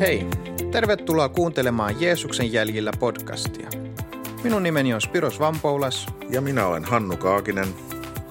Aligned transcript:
Hei, 0.00 0.26
tervetuloa 0.72 1.28
kuuntelemaan 1.28 2.00
Jeesuksen 2.00 2.52
jäljillä 2.52 2.92
podcastia. 2.98 3.68
Minun 4.44 4.62
nimeni 4.62 4.94
on 4.94 5.00
Spiros 5.00 5.40
Vampoulas 5.40 6.06
Ja 6.30 6.40
minä 6.40 6.66
olen 6.66 6.84
Hannu 6.84 7.16
Kaakinen. 7.16 7.68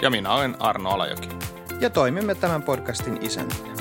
Ja 0.02 0.10
minä 0.10 0.32
olen 0.32 0.62
Arno 0.62 0.90
Alajoki. 0.90 1.28
ja 1.80 1.90
toimimme 1.90 2.34
tämän 2.34 2.62
podcastin 2.62 3.18
isäntinä. 3.22 3.74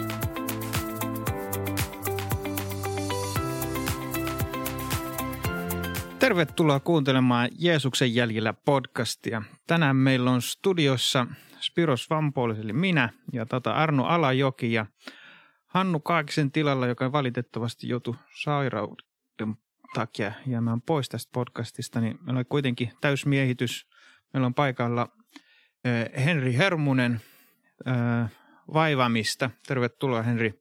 Tervetuloa 6.20 6.80
kuuntelemaan 6.80 7.50
Jeesuksen 7.60 8.16
jäljillä 8.16 8.54
podcastia. 8.54 9.42
Tänään 9.68 9.96
meillä 9.96 10.32
on 10.32 10.42
studiossa 10.42 11.28
Spiros 11.62 12.10
Vampoulas 12.10 12.60
eli 12.60 12.74
minä 12.74 13.10
ja 13.34 13.46
tota 13.46 13.72
Arno 13.72 14.04
Alajoki 14.04 14.74
ja 14.74 14.86
Hannu 15.68 16.00
Kaakisen 16.00 16.52
tilalla, 16.52 16.88
joka 16.88 17.12
valitettavasti 17.12 17.88
joutui 17.88 18.16
sairauden 18.42 19.56
takia 19.94 20.32
jäämään 20.48 20.82
pois 20.82 21.10
tästä 21.10 21.30
podcastista, 21.34 22.02
niin 22.02 22.20
meillä 22.22 22.40
on 22.40 22.46
kuitenkin 22.46 22.92
täysmiehitys. 23.02 23.88
Meillä 24.34 24.46
on 24.46 24.54
paikalla 24.54 25.08
Henri 26.26 26.58
Hermunen 26.58 27.22
Vaivamista. 28.74 29.50
Tervetuloa 29.68 30.22
Henri. 30.22 30.54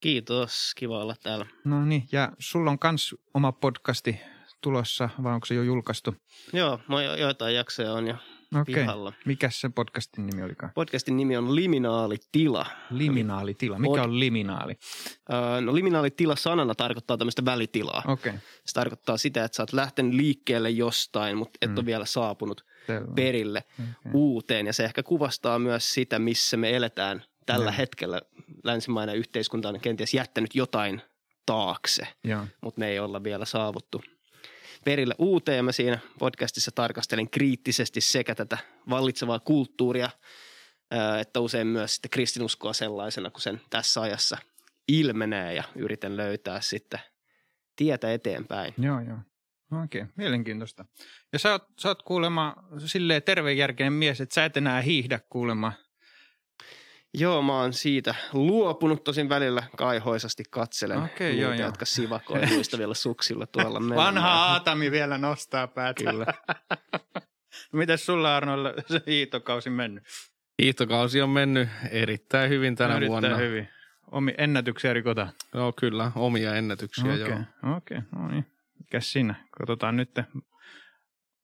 Kiitos, 0.00 0.72
kiva 0.76 1.02
olla 1.02 1.14
täällä. 1.22 1.46
No 1.64 1.84
niin, 1.84 2.08
ja 2.12 2.32
sulla 2.38 2.70
on 2.70 2.78
kans 2.78 3.14
oma 3.34 3.52
podcasti 3.52 4.20
tulossa, 4.60 5.08
vai 5.22 5.34
onko 5.34 5.46
se 5.46 5.54
jo 5.54 5.62
julkaistu? 5.62 6.14
Joo, 6.52 6.80
mä 6.88 7.02
jo, 7.02 7.14
joitain 7.14 7.54
jaksoja 7.54 7.92
on 7.92 8.06
jo 8.06 8.16
Okei. 8.60 8.74
pihalla. 8.74 9.12
Mikäs 9.24 9.60
sen 9.60 9.72
podcastin 9.72 10.26
nimi 10.26 10.42
olikaan? 10.42 10.72
Podcastin 10.74 11.16
nimi 11.16 11.36
on 11.36 11.54
Liminaalitila. 11.56 12.66
Liminaalitila. 12.90 13.78
Mikä 13.78 14.02
on 14.02 14.20
liminaali? 14.20 14.74
Öö, 15.32 15.60
no 15.60 15.74
liminaalitila 15.74 16.36
sanana 16.36 16.74
tarkoittaa 16.74 17.16
tämmöistä 17.16 17.44
välitilaa. 17.44 18.02
Okei, 18.08 18.30
okay. 18.30 18.40
Se 18.66 18.72
tarkoittaa 18.74 19.16
sitä, 19.16 19.44
että 19.44 19.56
sä 19.56 19.62
oot 19.62 19.72
lähtenyt 19.72 20.14
liikkeelle 20.14 20.70
jostain, 20.70 21.36
mutta 21.36 21.58
et 21.62 21.70
Mm. 21.70 21.76
ole 21.76 21.86
vielä 21.86 22.04
saapunut 22.04 22.64
selvä. 22.86 23.12
perille 23.14 23.64
Okei. 23.74 24.12
uuteen. 24.14 24.66
Ja 24.66 24.72
se 24.72 24.84
ehkä 24.84 25.02
kuvastaa 25.02 25.58
myös 25.58 25.94
sitä, 25.94 26.18
missä 26.18 26.56
me 26.56 26.76
eletään 26.76 27.22
tällä 27.46 27.64
Joo. 27.70 27.74
hetkellä. 27.78 28.20
Länsimainen 28.64 29.16
yhteiskunta 29.16 29.68
on 29.68 29.80
kenties 29.80 30.14
jättänyt 30.14 30.54
jotain 30.54 31.02
taakse. 31.46 32.08
Mutta 32.60 32.78
me 32.78 32.88
ei 32.88 32.98
olla 32.98 33.22
vielä 33.24 33.44
saavuttu 33.44 34.02
perille 34.84 35.14
uuteen. 35.18 35.56
Ja 35.56 35.62
mä 35.62 35.72
siinä 35.72 35.98
podcastissa 36.18 36.70
tarkastelen 36.74 37.30
kriittisesti 37.30 38.00
sekä 38.00 38.34
tätä 38.34 38.58
vallitsevaa 38.90 39.40
kulttuuria, 39.40 40.10
ää, 40.90 41.20
että 41.20 41.40
usein 41.40 41.66
myös 41.66 41.94
sitten 41.94 42.10
kristinuskoa 42.10 42.72
sellaisena, 42.72 43.30
kun 43.30 43.40
sen 43.40 43.60
tässä 43.70 44.00
ajassa 44.00 44.38
ilmenee 44.88 45.54
ja 45.54 45.64
yritän 45.76 46.16
löytää 46.16 46.60
sitten 46.60 47.00
tietä 47.76 48.12
eteenpäin. 48.12 48.74
joo, 48.78 49.00
joo. 49.00 49.18
Okei, 49.84 50.02
okay. 50.02 50.12
mielenkiintoista. 50.16 50.84
Ja 51.32 51.38
sä 51.38 51.52
oot, 51.52 51.62
sä 51.80 51.88
oot 51.88 52.02
kuulemma 52.02 52.54
silleen 52.86 53.22
terveenjärkinen 53.22 53.92
mies, 53.92 54.20
että 54.20 54.34
sä 54.34 54.44
et 54.44 54.56
enää 54.56 54.80
hiihdä 54.80 55.20
kuulemma. 55.28 55.72
Joo, 57.14 57.42
mä 57.42 57.52
oon 57.60 57.72
siitä 57.72 58.14
luopunut 58.32 59.04
tosin 59.04 59.28
välillä 59.28 59.62
kaihoisasti 59.76 60.42
katselen 60.50 60.98
Okei, 61.02 61.30
niitä, 61.30 61.42
joo, 61.42 61.52
joo. 61.52 61.66
jotka 61.66 61.84
sivakoi 61.84 62.46
muistavilla 62.54 62.94
suksilla 62.94 63.46
tuolla 63.46 63.80
menemään. 63.80 63.96
Vanha 64.06 64.28
Aatami 64.30 64.90
vielä 64.90 65.18
nostaa 65.18 65.66
päätä. 65.66 66.04
Kyllä. 66.04 66.26
Mitäs 67.72 68.06
sulla 68.06 68.36
Arnolla 68.36 68.74
se 68.86 69.02
hiihtokausi 69.06 69.70
mennyt? 69.70 70.04
Hiihtokausi 70.62 71.20
on 71.22 71.30
mennyt 71.30 71.68
erittäin 71.90 72.50
hyvin 72.50 72.76
tänä 72.76 72.96
Erittäin 72.96 73.10
vuonna. 73.10 73.36
hyvin. 73.36 73.68
Omi 74.10 74.34
ennätyksiä 74.38 74.92
rikotaan. 74.92 75.32
Joo, 75.54 75.72
kyllä, 75.72 76.12
omia 76.16 76.54
ennätyksiä 76.54 77.04
Okei, 77.12 77.18
joo. 77.20 77.38
okei, 77.76 77.98
no 78.16 78.28
niin. 78.28 78.46
Mikäs 78.78 79.12
siinä? 79.12 79.34
Katsotaan 79.58 79.96
nyt. 79.96 80.10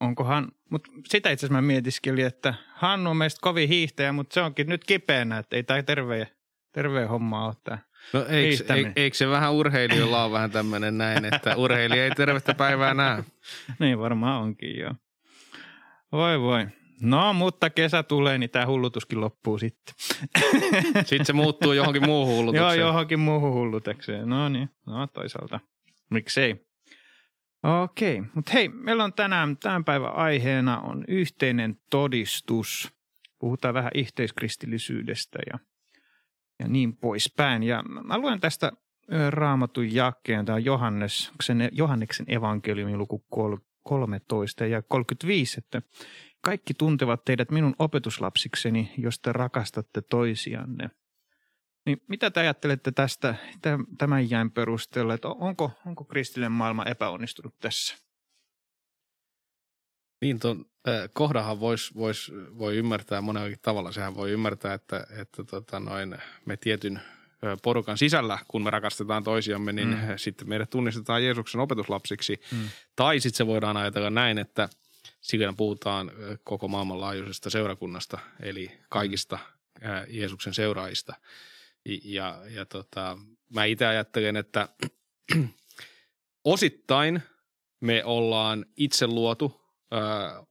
Onkohan, 0.00 0.48
mutta 0.70 0.90
sitä 1.08 1.30
itse 1.30 1.46
asiassa 1.46 1.62
mä 1.62 1.66
mietiskelin, 1.66 2.26
että 2.26 2.54
Hannu 2.74 3.10
on 3.10 3.16
meistä 3.16 3.38
kovin 3.42 3.68
hiihtäjä, 3.68 4.12
mutta 4.12 4.34
se 4.34 4.40
onkin 4.42 4.66
nyt 4.68 4.84
kipeänä, 4.84 5.38
että 5.38 5.56
ei 5.56 5.62
tämä 5.62 5.82
terve, 5.82 6.28
terve 6.72 7.04
homma 7.04 7.46
ole 7.46 7.54
tämä. 7.64 7.78
No 8.12 8.26
eikö, 8.28 8.92
eikö, 8.96 9.16
se 9.16 9.28
vähän 9.28 9.52
urheilijoilla 9.52 10.24
ole 10.24 10.32
vähän 10.32 10.50
tämmöinen 10.50 10.98
näin, 10.98 11.24
että 11.34 11.56
urheilija 11.56 12.04
ei 12.04 12.10
tervettä 12.10 12.54
päivää 12.54 12.94
näe? 12.94 13.24
Niin 13.80 13.98
varmaan 13.98 14.42
onkin 14.42 14.78
joo. 14.78 14.94
Voi 16.12 16.40
voi. 16.40 16.66
No, 17.00 17.32
mutta 17.32 17.70
kesä 17.70 18.02
tulee, 18.02 18.38
niin 18.38 18.50
tämä 18.50 18.66
hullutuskin 18.66 19.20
loppuu 19.20 19.58
sitten. 19.58 19.94
Sitten 21.04 21.26
se 21.26 21.32
muuttuu 21.32 21.72
johonkin 21.72 22.06
muuhun 22.06 22.34
Joo, 22.34 22.36
hullutukseen. 22.36 22.80
johonkin 22.80 23.20
muuhun 23.20 23.52
hullutekseen. 23.52 24.28
No 24.28 24.48
niin, 24.48 24.70
no 24.86 25.06
toisaalta. 25.06 25.60
Miksei? 26.10 26.66
Okei, 27.66 28.22
mutta 28.34 28.52
hei, 28.52 28.68
meillä 28.68 29.04
on 29.04 29.12
tänään 29.12 29.56
tämän 29.56 29.84
päivän 29.84 30.14
aiheena 30.14 30.80
on 30.80 31.04
yhteinen 31.08 31.78
todistus. 31.90 32.92
Puhutaan 33.38 33.74
vähän 33.74 33.92
yhteiskristillisyydestä 33.94 35.38
ja, 35.52 35.58
ja 36.58 36.68
niin 36.68 36.96
poispäin. 36.96 37.62
Ja 37.62 37.82
mä 37.82 38.18
luen 38.18 38.40
tästä 38.40 38.72
raamatun 39.30 39.94
jakkeen, 39.94 40.44
tämä 40.44 40.56
on 40.56 40.64
Johannes, 40.64 41.32
sen, 41.42 41.68
Johanneksen 41.72 42.26
evankeliumin 42.28 42.98
luku 42.98 43.24
kol- 43.30 43.56
13 43.82 44.66
ja 44.66 44.82
35, 44.82 45.58
että 45.58 45.82
kaikki 46.40 46.74
tuntevat 46.74 47.24
teidät 47.24 47.50
minun 47.50 47.74
opetuslapsikseni, 47.78 48.92
jos 48.98 49.18
te 49.18 49.32
rakastatte 49.32 50.02
toisianne. 50.02 50.90
Niin 51.86 52.02
mitä 52.08 52.30
te 52.30 52.40
ajattelette 52.40 52.92
tästä 52.92 53.34
tä- 53.62 53.78
tämän 53.98 54.30
jäin 54.30 54.50
perusteella, 54.50 55.14
että 55.14 55.28
onko, 55.28 55.70
onko 55.86 56.04
kristillinen 56.04 56.52
maailma 56.52 56.84
epäonnistunut 56.84 57.54
tässä? 57.60 57.96
Niin 60.20 60.40
tuon 60.40 60.64
äh, 60.88 60.94
kohdahan 61.12 61.60
vois, 61.60 61.94
vois, 61.94 62.32
voi 62.58 62.76
ymmärtää 62.76 63.20
monellakin 63.20 63.58
tavalla. 63.62 63.92
Sehän 63.92 64.14
voi 64.14 64.30
ymmärtää, 64.30 64.74
että, 64.74 65.06
että 65.20 65.44
tota 65.44 65.80
noin, 65.80 66.18
me 66.44 66.56
tietyn 66.56 67.00
porukan 67.62 67.98
sisällä, 67.98 68.38
kun 68.48 68.62
me 68.62 68.70
rakastetaan 68.70 69.24
toisiamme, 69.24 69.72
niin 69.72 69.88
Mm. 69.88 69.94
mm. 69.94 70.00
sitten 70.16 70.48
meidät 70.48 70.70
tunnistetaan 70.70 71.24
Jeesuksen 71.24 71.60
opetuslapsiksi. 71.60 72.40
Mm. 72.52 72.68
Tai 72.96 73.20
sitten 73.20 73.36
se 73.36 73.46
voidaan 73.46 73.76
ajatella 73.76 74.10
näin, 74.10 74.38
että 74.38 74.68
siinä 75.20 75.52
puhutaan 75.56 76.10
koko 76.44 76.68
maailmanlaajuisesta 76.68 77.50
seurakunnasta, 77.50 78.18
eli 78.40 78.72
kaikista 78.88 79.38
ö, 79.84 80.06
Jeesuksen 80.08 80.54
seuraajista. 80.54 81.14
Ja, 82.04 82.38
ja 82.54 82.66
tota, 82.66 83.18
mä 83.54 83.64
itse 83.64 83.86
ajattelen, 83.86 84.36
että 84.36 84.68
osittain 86.44 87.22
me 87.80 88.04
ollaan 88.04 88.66
itse 88.76 89.06
luotu 89.06 89.60
ö, 89.92 89.96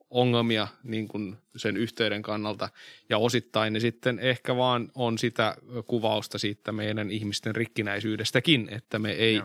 ongelmia 0.09 0.67
niin 0.83 1.07
kuin 1.07 1.37
sen 1.55 1.77
yhteyden 1.77 2.21
kannalta 2.21 2.69
ja 3.09 3.17
osittain 3.17 3.73
ne 3.73 3.79
sitten 3.79 4.19
ehkä 4.19 4.55
vaan 4.55 4.91
on 4.95 5.17
sitä 5.17 5.55
kuvausta 5.87 6.37
siitä 6.37 6.71
meidän 6.71 7.11
ihmisten 7.11 7.55
rikkinäisyydestäkin, 7.55 8.69
että 8.71 8.99
me 8.99 9.11
ei. 9.11 9.41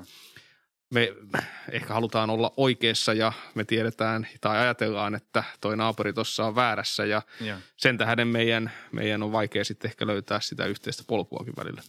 Me 0.91 1.15
ehkä 1.71 1.95
halutaan 1.95 2.31
olla 2.31 2.53
oikeassa 2.57 3.15
ja 3.15 3.33
me 3.55 3.65
tiedetään 3.65 4.29
tai 4.41 4.59
ajatellaan, 4.59 5.15
että 5.15 5.45
toi 5.61 5.77
naapuri 5.77 6.13
tuossa 6.13 6.47
on 6.47 6.55
väärässä 6.55 7.05
ja 7.05 7.23
Joo. 7.41 7.59
sen 7.77 7.99
tähden 7.99 8.29
meidän, 8.29 8.73
meidän 8.93 9.23
on 9.23 9.33
vaikea 9.33 9.65
sitten 9.65 9.89
ehkä 9.89 10.07
löytää 10.07 10.41
sitä 10.41 10.67
yhteistä 10.67 11.03
polkuakin 11.07 11.55
välillä. 11.57 11.83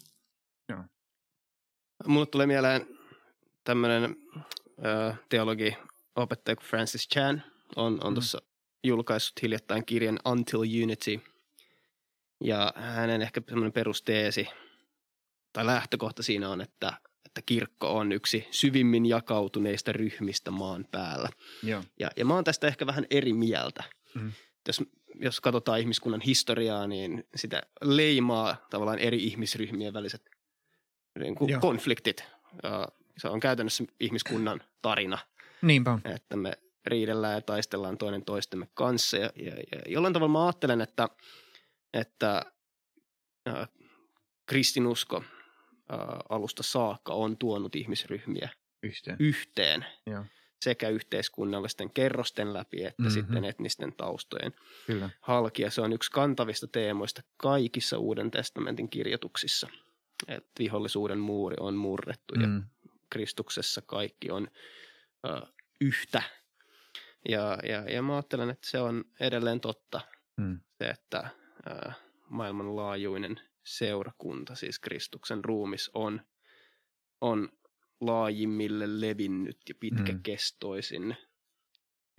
Mulle 2.08 2.26
tulee 2.26 2.48
mieleen 2.48 2.88
tämmöinen 3.64 4.16
teologi 5.30 5.78
opettaja 6.16 6.56
kuin 6.56 6.66
Francis 6.66 7.08
Chan 7.10 7.44
on, 7.76 8.00
on 8.04 8.12
Mm. 8.12 8.16
tuossa 8.16 8.42
julkaissut 8.84 9.42
hiljattain 9.42 9.86
kirjan 9.86 10.20
Until 10.26 10.60
Unity. 10.60 11.22
Ja 12.44 12.74
hänen 12.76 13.22
ehkä 13.22 13.42
semmoinen 13.48 13.74
perusteesi 13.74 14.48
tai 15.54 15.66
lähtökohta 15.66 16.24
siinä 16.24 16.50
on, 16.50 16.62
että, 16.62 16.94
että 17.32 17.42
kirkko 17.46 17.98
on 17.98 18.12
yksi 18.12 18.48
syvimmin 18.52 19.06
jakautuneista 19.06 19.92
ryhmistä 19.92 20.52
maan 20.52 20.86
päällä. 20.92 21.30
Joo. 21.64 21.84
Ja, 22.00 22.10
ja 22.18 22.26
mä 22.26 22.34
oon 22.34 22.44
tästä 22.44 22.68
ehkä 22.68 22.86
vähän 22.86 23.06
eri 23.10 23.34
mieltä. 23.34 23.84
Mm. 24.16 24.32
Jos, 24.68 24.84
jos 25.16 25.42
katsotaan 25.42 25.80
ihmiskunnan 25.80 26.22
historiaa, 26.22 26.88
niin 26.88 27.28
sitä 27.36 27.62
leimaa 27.82 28.68
tavallaan 28.70 29.00
eri 29.00 29.24
ihmisryhmien 29.24 29.94
väliset 29.94 30.30
niin 31.20 31.36
kuin 31.36 31.50
Joo. 31.50 31.62
konfliktit. 31.62 32.24
Ja 32.64 32.88
se 33.18 33.28
on 33.28 33.40
käytännössä 33.40 33.84
ihmiskunnan 34.00 34.62
tarina, 34.82 35.18
Niinpä 35.62 36.00
että 36.06 36.36
me 36.36 36.54
riidellään 36.86 37.34
ja 37.34 37.42
taistellaan 37.42 37.98
toinen 37.98 38.26
toistemme 38.26 38.68
kanssa. 38.74 39.18
Ja, 39.18 39.30
ja, 39.36 39.56
ja 39.56 39.82
jollain 39.88 40.14
tavalla 40.14 40.32
mä 40.32 40.46
ajattelen, 40.46 40.82
että, 40.82 41.10
että 41.94 42.46
äh, 43.50 43.70
kristinusko 44.46 45.24
alusta 46.30 46.64
saakka 46.64 47.14
on 47.14 47.38
tuonut 47.38 47.76
ihmisryhmiä 47.76 48.50
Yhteen. 48.84 49.18
yhteen 49.20 49.86
Joo. 50.08 50.26
sekä 50.62 50.90
yhteiskunnallisten 50.90 51.90
kerrosten 51.94 52.54
läpi 52.54 52.84
että 52.84 53.02
Mhm. 53.04 53.08
mm-hmm. 53.10 53.22
sitten 53.22 53.46
etnisten 53.46 53.94
taustojen 53.94 54.54
Kyllä. 54.88 55.10
halki. 55.22 55.62
Ja 55.62 55.72
se 55.72 55.82
on 55.82 55.94
yksi 55.94 56.12
kantavista 56.12 56.68
teemoista 56.68 57.22
kaikissa 57.38 57.98
Uuden 57.98 58.32
testamentin 58.32 58.90
kirjoituksissa. 58.90 59.68
että 60.28 60.50
vihollisuuden 60.60 61.20
muuri 61.20 61.56
on 61.60 61.76
murrettu 61.76 62.36
ja 62.36 62.48
Mm. 62.48 62.64
Kristuksessa 63.10 63.82
kaikki 63.82 64.32
on 64.32 64.48
ö, 65.28 65.42
yhtä. 65.82 66.24
Ja, 67.30 67.58
ja, 67.64 67.82
ja 67.90 68.02
mä 68.02 68.14
ajattelen, 68.14 68.50
että 68.50 68.68
se 68.70 68.80
on 68.80 69.06
edelleen 69.20 69.62
totta, 69.62 70.02
Mm. 70.38 70.60
se, 70.78 70.90
että 70.90 71.30
ö, 71.88 71.92
maailmanlaajuinen 72.30 73.40
seurakunta, 73.64 74.56
siis 74.56 74.80
Kristuksen 74.80 75.46
ruumis, 75.46 75.92
on, 75.94 76.22
on 77.22 77.50
laajimmille 78.02 79.02
levinnyt 79.02 79.58
ja 79.70 79.76
pitkäkestoisin 79.80 81.18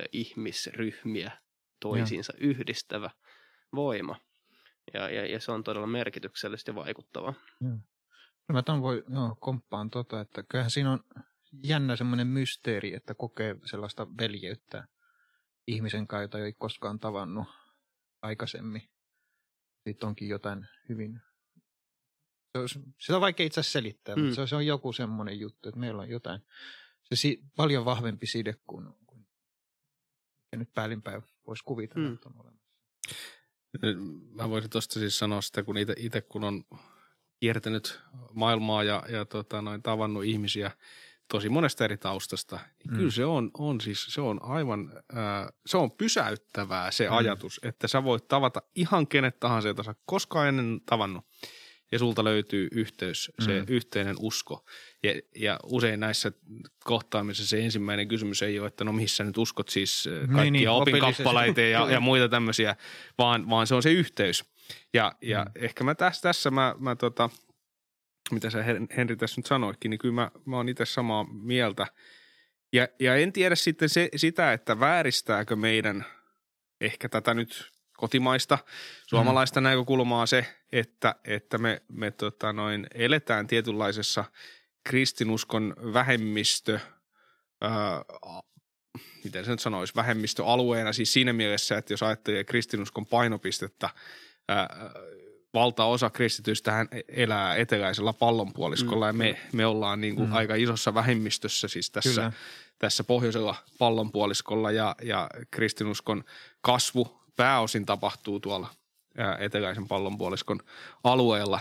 ö, 0.01 0.05
ihmisryhmiä 0.13 1.39
toisiinsa 1.81 2.33
yhdistävä 2.39 3.11
voima. 3.75 4.21
Ja, 4.95 5.11
ja, 5.11 5.27
ja 5.27 5.41
se 5.41 5.53
on 5.53 5.65
todella 5.65 5.87
merkityksellistä 5.87 6.71
ja 6.71 6.75
vaikuttavaa. 6.75 7.35
No 8.49 8.53
mä 8.53 8.63
ton 8.63 8.83
voi, 8.83 9.05
joo, 9.09 9.37
komppaan 9.41 9.91
tota, 9.91 10.21
että 10.21 10.43
kyllähän 10.49 10.71
siinä 10.71 10.93
on 10.93 11.01
jännä 11.65 11.97
semmoinen 11.97 12.27
mysteeri, 12.27 12.95
että 12.95 13.15
kokee 13.15 13.57
sellaista 13.65 14.07
veljeyttä 14.19 14.89
ihmisen 15.67 16.07
kanssa, 16.07 16.23
jota 16.23 16.39
ei 16.39 16.53
koskaan 16.53 17.01
tavannut 17.01 17.49
aikaisemmin. 18.23 18.83
Sitten 19.89 20.09
onkin 20.09 20.29
jotain 20.29 20.67
hyvin... 20.89 21.21
Se 22.53 22.59
on, 22.59 22.69
sitä 23.01 23.15
on 23.15 23.21
vaikea 23.21 23.47
itse 23.47 23.61
asiassa 23.61 23.73
selittää, 23.73 24.17
mm. 24.17 24.23
Mutta 24.23 24.35
se 24.35 24.41
on, 24.41 24.49
se 24.49 24.57
on 24.57 24.67
joku 24.67 24.93
semmoinen 24.93 25.41
juttu, 25.41 25.69
että 25.69 25.81
meillä 25.81 26.03
on 26.03 26.09
jotain, 26.09 26.41
se 27.03 27.17
si, 27.17 27.41
paljon 27.57 27.85
vahvempi 27.85 28.27
side 28.27 28.55
kuin, 28.67 28.87
kuin 29.07 29.27
ja 30.53 30.59
nyt 30.59 30.75
päällinpäin 30.75 31.23
voisi 31.47 31.65
kuvitella, 31.65 32.09
Mm. 32.09 32.15
että 32.15 32.29
on 32.29 32.41
olemassa. 32.41 32.63
Mä 34.35 34.51
voisin 34.51 34.71
tuosta 34.71 35.01
siis 35.01 35.19
sanoa 35.19 35.41
sitä, 35.41 35.63
kun 35.63 35.77
itse 35.97 36.21
kun 36.21 36.45
on 36.45 36.65
kiertänyt 37.41 38.01
maailmaa 38.33 38.83
ja, 38.85 39.03
ja 39.09 39.25
tota, 39.25 39.63
noin, 39.63 39.83
tavannut 39.83 40.25
ihmisiä 40.25 40.71
tosi 41.33 41.49
monesta 41.49 41.85
eri 41.85 41.97
taustasta, 41.99 42.57
niin 42.57 42.91
Mm. 42.91 42.97
kyllä 42.97 43.11
se 43.11 43.25
on, 43.25 43.51
on 43.59 43.81
siis, 43.81 44.07
se 44.09 44.21
on 44.21 44.43
aivan, 44.43 44.93
äh, 45.17 45.49
se 45.67 45.77
on 45.77 45.91
pysäyttävää 45.91 46.91
se 46.91 47.09
Mm. 47.09 47.17
ajatus, 47.17 47.61
että 47.63 47.89
sä 47.89 48.05
voit 48.05 48.29
tavata 48.29 48.63
ihan 48.75 49.07
kenet 49.07 49.41
tahansa, 49.41 49.69
jota 49.69 49.83
sä 49.83 49.95
koskaan 50.05 50.49
ennen 50.49 50.81
tavannut, 50.87 51.25
ja 51.93 51.99
sulta 51.99 52.25
löytyy 52.25 52.69
yhteys, 52.73 53.31
se 53.45 53.61
Mm. 53.61 53.67
yhteinen 53.69 54.17
usko. 54.19 54.65
Ja, 55.03 55.13
ja 55.37 55.59
usein 55.65 56.01
näissä 56.01 56.33
kohtaamisissa 56.85 57.51
se 57.51 57.65
ensimmäinen 57.65 58.09
kysymys 58.09 58.43
ei 58.43 58.59
ole, 58.59 58.69
että 58.69 58.85
no 58.85 58.93
mihin 58.93 59.09
sä 59.09 59.25
nyt 59.25 59.39
uskot 59.39 59.69
siis 59.69 60.07
äh, 60.07 60.13
Niin, 60.21 60.29
kaikkia 60.33 60.51
niin, 60.53 60.69
opinkappaleita 60.69 61.61
ja, 61.61 61.91
ja 61.91 62.01
muita 62.01 62.29
tämmöisiä, 62.29 62.77
vaan, 63.19 63.51
vaan 63.51 63.67
se 63.67 63.75
on 63.75 63.83
se 63.83 63.93
yhteys. 63.93 64.45
Ja, 64.95 65.13
ja 65.23 65.45
Mm. 65.45 65.65
ehkä 65.65 65.85
mä 65.85 65.95
tässä, 65.95 66.23
tässä 66.23 66.51
mä, 66.51 66.75
mä 66.79 66.97
tota, 66.97 67.31
mitä 68.31 68.51
sä 68.51 68.63
Hen- 68.63 68.95
Henri 68.97 69.17
tässä 69.17 69.39
nyt 69.39 69.47
sanoitkin, 69.47 69.91
niin 69.91 69.99
kyllä 69.99 70.15
mä, 70.15 70.31
mä 70.45 70.57
oon 70.57 70.69
itse 70.69 70.85
samaa 70.87 71.25
mieltä. 71.33 71.87
Ja, 72.73 72.89
ja 73.01 73.17
en 73.17 73.33
tiedä 73.33 73.55
sitten 73.55 73.89
se, 73.89 74.09
sitä, 74.17 74.53
että 74.53 74.81
vääristääkö 74.81 75.57
meidän 75.57 76.05
ehkä 76.81 77.09
tätä 77.09 77.35
nyt 77.35 77.72
kotimaista, 78.03 78.59
suomalaista 79.07 79.61
mm. 79.61 79.65
näkökulmaa 79.65 80.27
se, 80.27 80.47
että, 80.73 81.15
että 81.25 81.59
me, 81.59 81.83
me 81.89 82.11
tota 82.11 82.53
noin, 82.53 82.87
eletään 82.95 83.47
tietynlaisessa 83.47 84.25
kristinuskon 84.85 85.75
vähemmistö, 85.93 86.81
ää, 87.61 88.03
miten 89.25 89.45
se 89.45 89.51
nyt 89.51 89.61
sanoisi, 89.61 89.95
vähemmistöalueena, 89.97 90.93
siis 90.93 91.13
siinä 91.13 91.33
mielessä, 91.33 91.79
että 91.79 91.93
jos 91.93 92.03
ajattelee 92.03 92.45
kristinuskon 92.45 93.07
painopistettä, 93.07 93.91
ää, 94.49 94.91
valtaosa 95.55 96.11
kristityistä 96.11 96.87
elää 97.09 97.57
eteläisellä 97.57 98.13
pallonpuoliskolla 98.13 99.05
mm. 99.05 99.09
ja 99.09 99.13
me, 99.13 99.41
me 99.53 99.67
ollaan 99.67 100.01
niin 100.01 100.17
kuin 100.17 100.27
Mm. 100.27 100.33
mm. 100.33 100.37
aika 100.37 100.55
isossa 100.55 100.95
vähemmistössä 100.95 101.69
siis 101.69 101.91
tässä, 101.91 102.11
Kyllä. 102.11 102.33
tässä 102.79 103.05
pohjoisella 103.05 103.55
pallonpuoliskolla 103.79 104.71
ja, 104.71 104.97
ja 105.03 105.31
kristinuskon 105.51 106.25
kasvu 106.61 107.22
pääosin 107.43 107.87
tapahtuu 107.87 108.41
tuolla 108.41 108.69
eteläisen 109.39 109.89
pallonpuoliskon 109.89 110.61
alueella, 111.05 111.61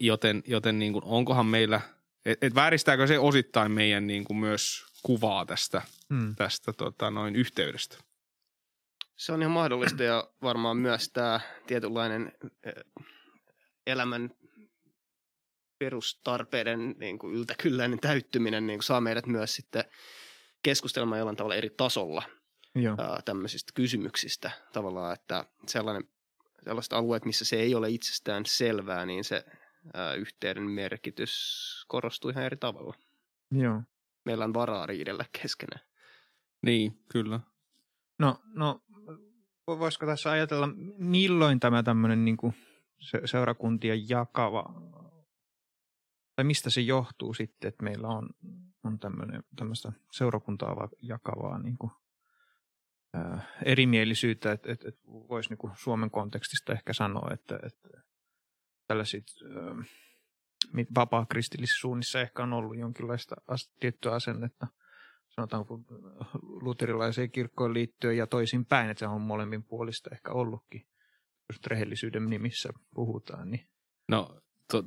joten, 0.00 0.42
joten 0.46 0.78
niin 0.78 0.92
kuin, 0.92 1.04
onkohan 1.04 1.46
meillä, 1.46 1.80
et, 2.24 2.44
et 2.44 2.54
vääristääkö 2.54 3.06
se 3.06 3.18
osittain 3.18 3.72
meidän 3.72 4.06
niin 4.06 4.24
kuin 4.24 4.36
myös 4.36 4.84
kuvaa 5.02 5.46
tästä, 5.46 5.82
Mm. 6.08 6.34
tästä 6.34 6.72
tota, 6.72 7.10
noin 7.10 7.36
yhteydestä? 7.36 7.98
Se 9.16 9.32
on 9.32 9.42
ihan 9.42 9.52
mahdollista 9.52 10.02
ja 10.02 10.30
varmaan 10.42 10.76
myös 10.76 11.10
tämä 11.12 11.40
tietynlainen 11.66 12.32
elämän 13.86 14.30
perustarpeiden 15.78 16.94
niin 16.98 17.18
kuin 17.18 17.34
yltäkylläinen 17.34 18.00
täyttyminen 18.00 18.66
niin 18.66 18.78
kuin 18.78 18.84
saa 18.84 19.00
meidät 19.00 19.26
myös 19.26 19.54
sitten 19.54 19.84
keskustelemaan 20.62 21.18
jollain 21.18 21.36
tavalla 21.36 21.54
eri 21.54 21.70
tasolla 21.70 22.22
Joo. 22.82 22.96
ää, 22.98 23.20
tämmöisistä 23.24 23.72
kysymyksistä. 23.74 24.50
Tavallaan, 24.72 25.12
että 25.12 25.44
sellainen, 25.66 26.08
sellaiset 26.64 26.92
alueet, 26.92 27.24
missä 27.24 27.44
se 27.44 27.56
ei 27.56 27.74
ole 27.74 27.90
itsestään 27.90 28.46
selvää, 28.46 29.06
niin 29.06 29.24
se 29.24 29.44
ää, 29.94 30.14
yhteyden 30.14 30.70
merkitys 30.70 31.34
korostuu 31.88 32.30
ihan 32.30 32.44
eri 32.44 32.56
tavalla. 32.56 32.94
Joo. 33.50 33.82
Meillä 34.24 34.44
on 34.44 34.54
varaa 34.54 34.86
riidellä 34.86 35.24
keskenään. 35.42 35.86
Niin, 36.62 37.02
kyllä. 37.12 37.40
No, 38.18 38.40
no 38.54 38.80
vo- 39.70 39.78
voisiko 39.78 40.06
tässä 40.06 40.30
ajatella, 40.30 40.68
milloin 40.98 41.60
tämä 41.60 41.82
tämmöinen 41.82 42.24
niin 42.24 42.36
kuin 42.36 42.54
se, 42.98 43.20
seurakuntien 43.24 44.08
jakava, 44.08 44.64
tai 46.36 46.44
mistä 46.44 46.70
se 46.70 46.80
johtuu 46.80 47.34
sitten, 47.34 47.68
että 47.68 47.84
meillä 47.84 48.08
on, 48.08 48.28
on 48.84 48.98
tämmöinen, 48.98 49.44
tämmöistä 49.56 49.92
seurakuntaa 50.12 50.76
va- 50.76 50.88
jakavaa 51.02 51.58
niin 51.58 51.78
kuin, 51.78 51.92
erimielisyyttä, 53.64 54.52
että, 54.52 54.72
että, 54.72 54.88
että 54.88 55.00
voisi 55.06 55.48
niin 55.50 55.76
Suomen 55.76 56.10
kontekstista 56.10 56.72
ehkä 56.72 56.92
sanoa, 56.92 57.30
että, 57.32 57.60
että 57.66 57.88
tällaiset 58.86 59.24
ää, 59.56 59.84
mit- 60.72 60.94
vapaa-kristillisissä 60.94 61.80
suunnissa 61.80 62.20
ehkä 62.20 62.42
on 62.42 62.52
ollut 62.52 62.78
jonkinlaista 62.78 63.36
as- 63.48 63.72
tiettyä 63.80 64.12
asennetta 64.12 64.66
sanotaanko 65.38 65.80
luterilaiseen 66.42 67.30
kirkkoon 67.30 67.74
liittyen 67.74 68.16
ja 68.16 68.26
toisinpäin, 68.26 68.90
että 68.90 68.98
se 68.98 69.06
on 69.06 69.20
molemmin 69.20 69.64
puolista 69.64 70.10
ehkä 70.12 70.32
ollutkin, 70.32 70.86
jos 71.48 71.66
rehellisyyden 71.66 72.30
nimissä 72.30 72.68
puhutaan. 72.94 73.50
Niin. 73.50 73.68
No 74.08 74.40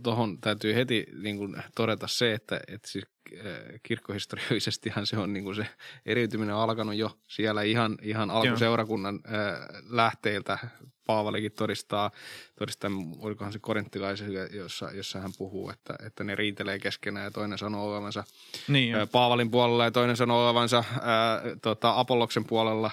tuohon 0.03 0.41
täytyy 0.41 0.75
heti 0.75 1.05
niin 1.21 1.37
kuin, 1.37 1.63
todeta 1.75 2.07
se, 2.07 2.33
että, 2.33 2.59
että 2.67 2.87
siis, 2.87 3.05
äh, 3.37 3.45
kirkkohistoriallisestihan 3.83 5.05
se 5.05 5.17
on 5.17 5.33
niin 5.33 5.43
kuin 5.43 5.55
se 5.55 5.67
eriytyminen 6.05 6.55
alkanut 6.55 6.95
jo 6.95 7.17
siellä 7.27 7.61
ihan, 7.61 7.97
ihan 8.01 8.31
alkuseurakunnan 8.31 9.19
äh, 9.25 9.81
lähteiltä. 9.89 10.57
Paavalikin 11.05 11.51
todistaa, 11.51 12.11
todistaa, 12.59 12.91
olikohan 13.19 13.53
se 13.53 13.59
korinttilaisen, 13.59 14.29
jossa, 14.53 14.91
jossa 14.91 15.19
hän 15.19 15.31
puhuu, 15.37 15.69
että, 15.69 15.95
että 16.05 16.23
ne 16.23 16.35
riitelee 16.35 16.79
keskenään 16.79 17.23
ja 17.23 17.31
toinen 17.31 17.57
sanoo 17.57 17.91
olevansa 17.91 18.23
Niin, 18.67 18.95
Ää, 18.95 19.07
Paavalin 19.07 19.51
puolella 19.51 19.83
ja 19.83 19.91
toinen 19.91 20.17
sanoo 20.17 20.43
olevansa 20.43 20.83
ää, 21.01 21.41
tota, 21.61 21.99
Apolloksen 21.99 22.45
puolella, 22.45 22.91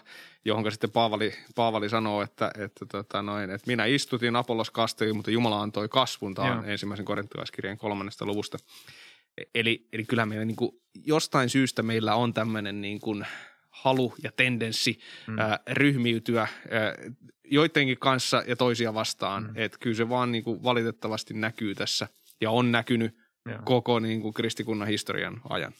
johon 0.48 0.72
sitten 0.72 0.90
Paavali, 0.90 1.32
Paavali 1.54 1.88
sanoo, 1.88 2.22
että, 2.22 2.50
että, 2.58 2.86
tota, 2.86 3.22
noin, 3.22 3.50
että 3.50 3.66
minä 3.66 3.84
istutin, 3.84 4.36
Apollos 4.36 4.70
kasteli, 4.70 5.12
mutta 5.12 5.30
Jumala 5.30 5.62
antoi 5.62 5.88
kasvun. 5.88 6.34
Tämä 6.34 6.48
on 6.48 6.56
Joo. 6.56 6.72
ensimmäisen 6.72 7.04
korinttilaiskirjan 7.04 7.78
kolmannesta 7.78 8.26
luvusta. 8.26 8.58
Eli, 9.54 9.88
eli 9.92 10.04
kyllä 10.04 10.26
meillä 10.26 10.44
niin 10.44 10.56
kuin, 10.56 10.70
jostain 11.06 11.48
syystä 11.48 11.82
meillä 11.82 12.14
on 12.14 12.34
tämmöinen 12.34 12.80
niin 12.80 13.00
kuin, 13.00 13.26
halu 13.70 14.14
ja 14.22 14.32
tendenssi 14.32 14.98
Mm. 15.26 15.32
mm. 15.32 15.38
ää, 15.38 15.60
ryhmiytyä 15.70 16.40
ää, 16.40 16.94
joidenkin 17.44 17.98
kanssa 17.98 18.42
ja 18.46 18.56
toisia 18.56 18.94
vastaan. 18.94 19.42
Mm. 19.42 19.48
Mm. 19.48 19.54
Että 19.56 19.78
kyllä 19.80 19.96
se 19.96 20.08
vaan 20.08 20.32
niin 20.32 20.44
kuin, 20.44 20.62
valitettavasti 20.62 21.34
näkyy 21.34 21.74
tässä 21.74 22.08
ja 22.40 22.50
on 22.50 22.72
näkynyt 22.72 23.16
Joo. 23.46 23.58
koko 23.64 23.98
niin 23.98 24.22
kuin, 24.22 24.34
kristikunnan 24.34 24.88
historian 24.88 25.40
ajan. 25.48 25.72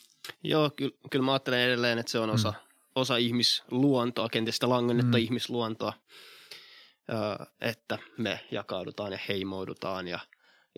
Joo, 0.42 0.70
kyllä, 0.76 0.92
kyllä 1.10 1.24
mä 1.24 1.32
ajattelen 1.32 1.60
edelleen, 1.60 1.98
että 1.98 2.12
se 2.12 2.18
on 2.18 2.30
osa, 2.30 2.54
osa 2.98 3.16
ihmisluontoa, 3.16 4.28
kenties 4.28 4.56
sitä 4.56 4.68
langennetta 4.68 5.16
Mm. 5.18 5.22
ihmisluontoa, 5.22 5.92
että 7.60 7.98
me 8.18 8.40
jakaudutaan 8.50 9.12
ja 9.12 9.18
heimoidutaan 9.28 10.08
ja, 10.08 10.18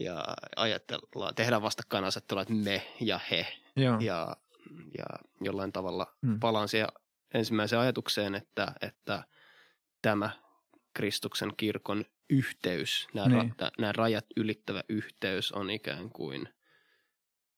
ja 0.01 0.25
ajatellaan, 0.57 1.35
tehdään 1.35 1.63
vastakkainasettelua, 1.63 2.43
että 2.43 2.55
me 2.55 2.83
ja 3.01 3.21
he 3.31 3.47
Joo. 3.77 3.99
ja, 4.01 4.37
ja 4.99 5.05
jollain 5.41 5.73
tavalla 5.73 6.17
Mm. 6.23 6.41
palaan 6.41 6.69
siihen 6.69 6.89
ensimmäiseen 7.35 7.81
ajatukseen, 7.83 8.35
että, 8.35 8.73
että 8.81 9.25
tämä 10.03 10.31
Kristuksen 10.95 11.53
kirkon 11.57 12.05
yhteys, 12.31 13.09
nämä, 13.15 13.29
niin. 13.29 13.55
ra, 13.61 13.71
nämä 13.79 13.93
rajat 13.93 14.27
ylittävä 14.37 14.83
yhteys 14.89 15.53
on 15.53 15.71
ikään 15.71 16.11
kuin 16.11 16.49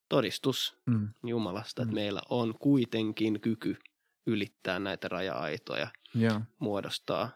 todistus 0.09 0.77
Mm. 0.85 1.09
Jumalasta, 1.23 1.81
että 1.81 1.91
Mm. 1.91 1.95
meillä 1.95 2.21
on 2.29 2.53
kuitenkin 2.59 3.41
kyky 3.41 3.77
ylittää 4.25 4.79
näitä 4.79 5.07
raja-aitoja, 5.07 5.87
Joo. 6.15 6.41
muodostaa 6.59 7.29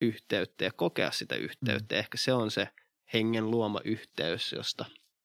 yhteyttä 0.00 0.64
ja 0.64 0.72
kokea 0.72 1.10
sitä 1.10 1.34
yhteyttä. 1.34 1.96
Ehkä 1.96 2.18
se 2.18 2.32
on 2.32 2.50
se 2.50 2.68
hengen 3.12 3.50
luoma 3.50 3.80
yhteys, 3.84 4.52
josta 4.52 4.84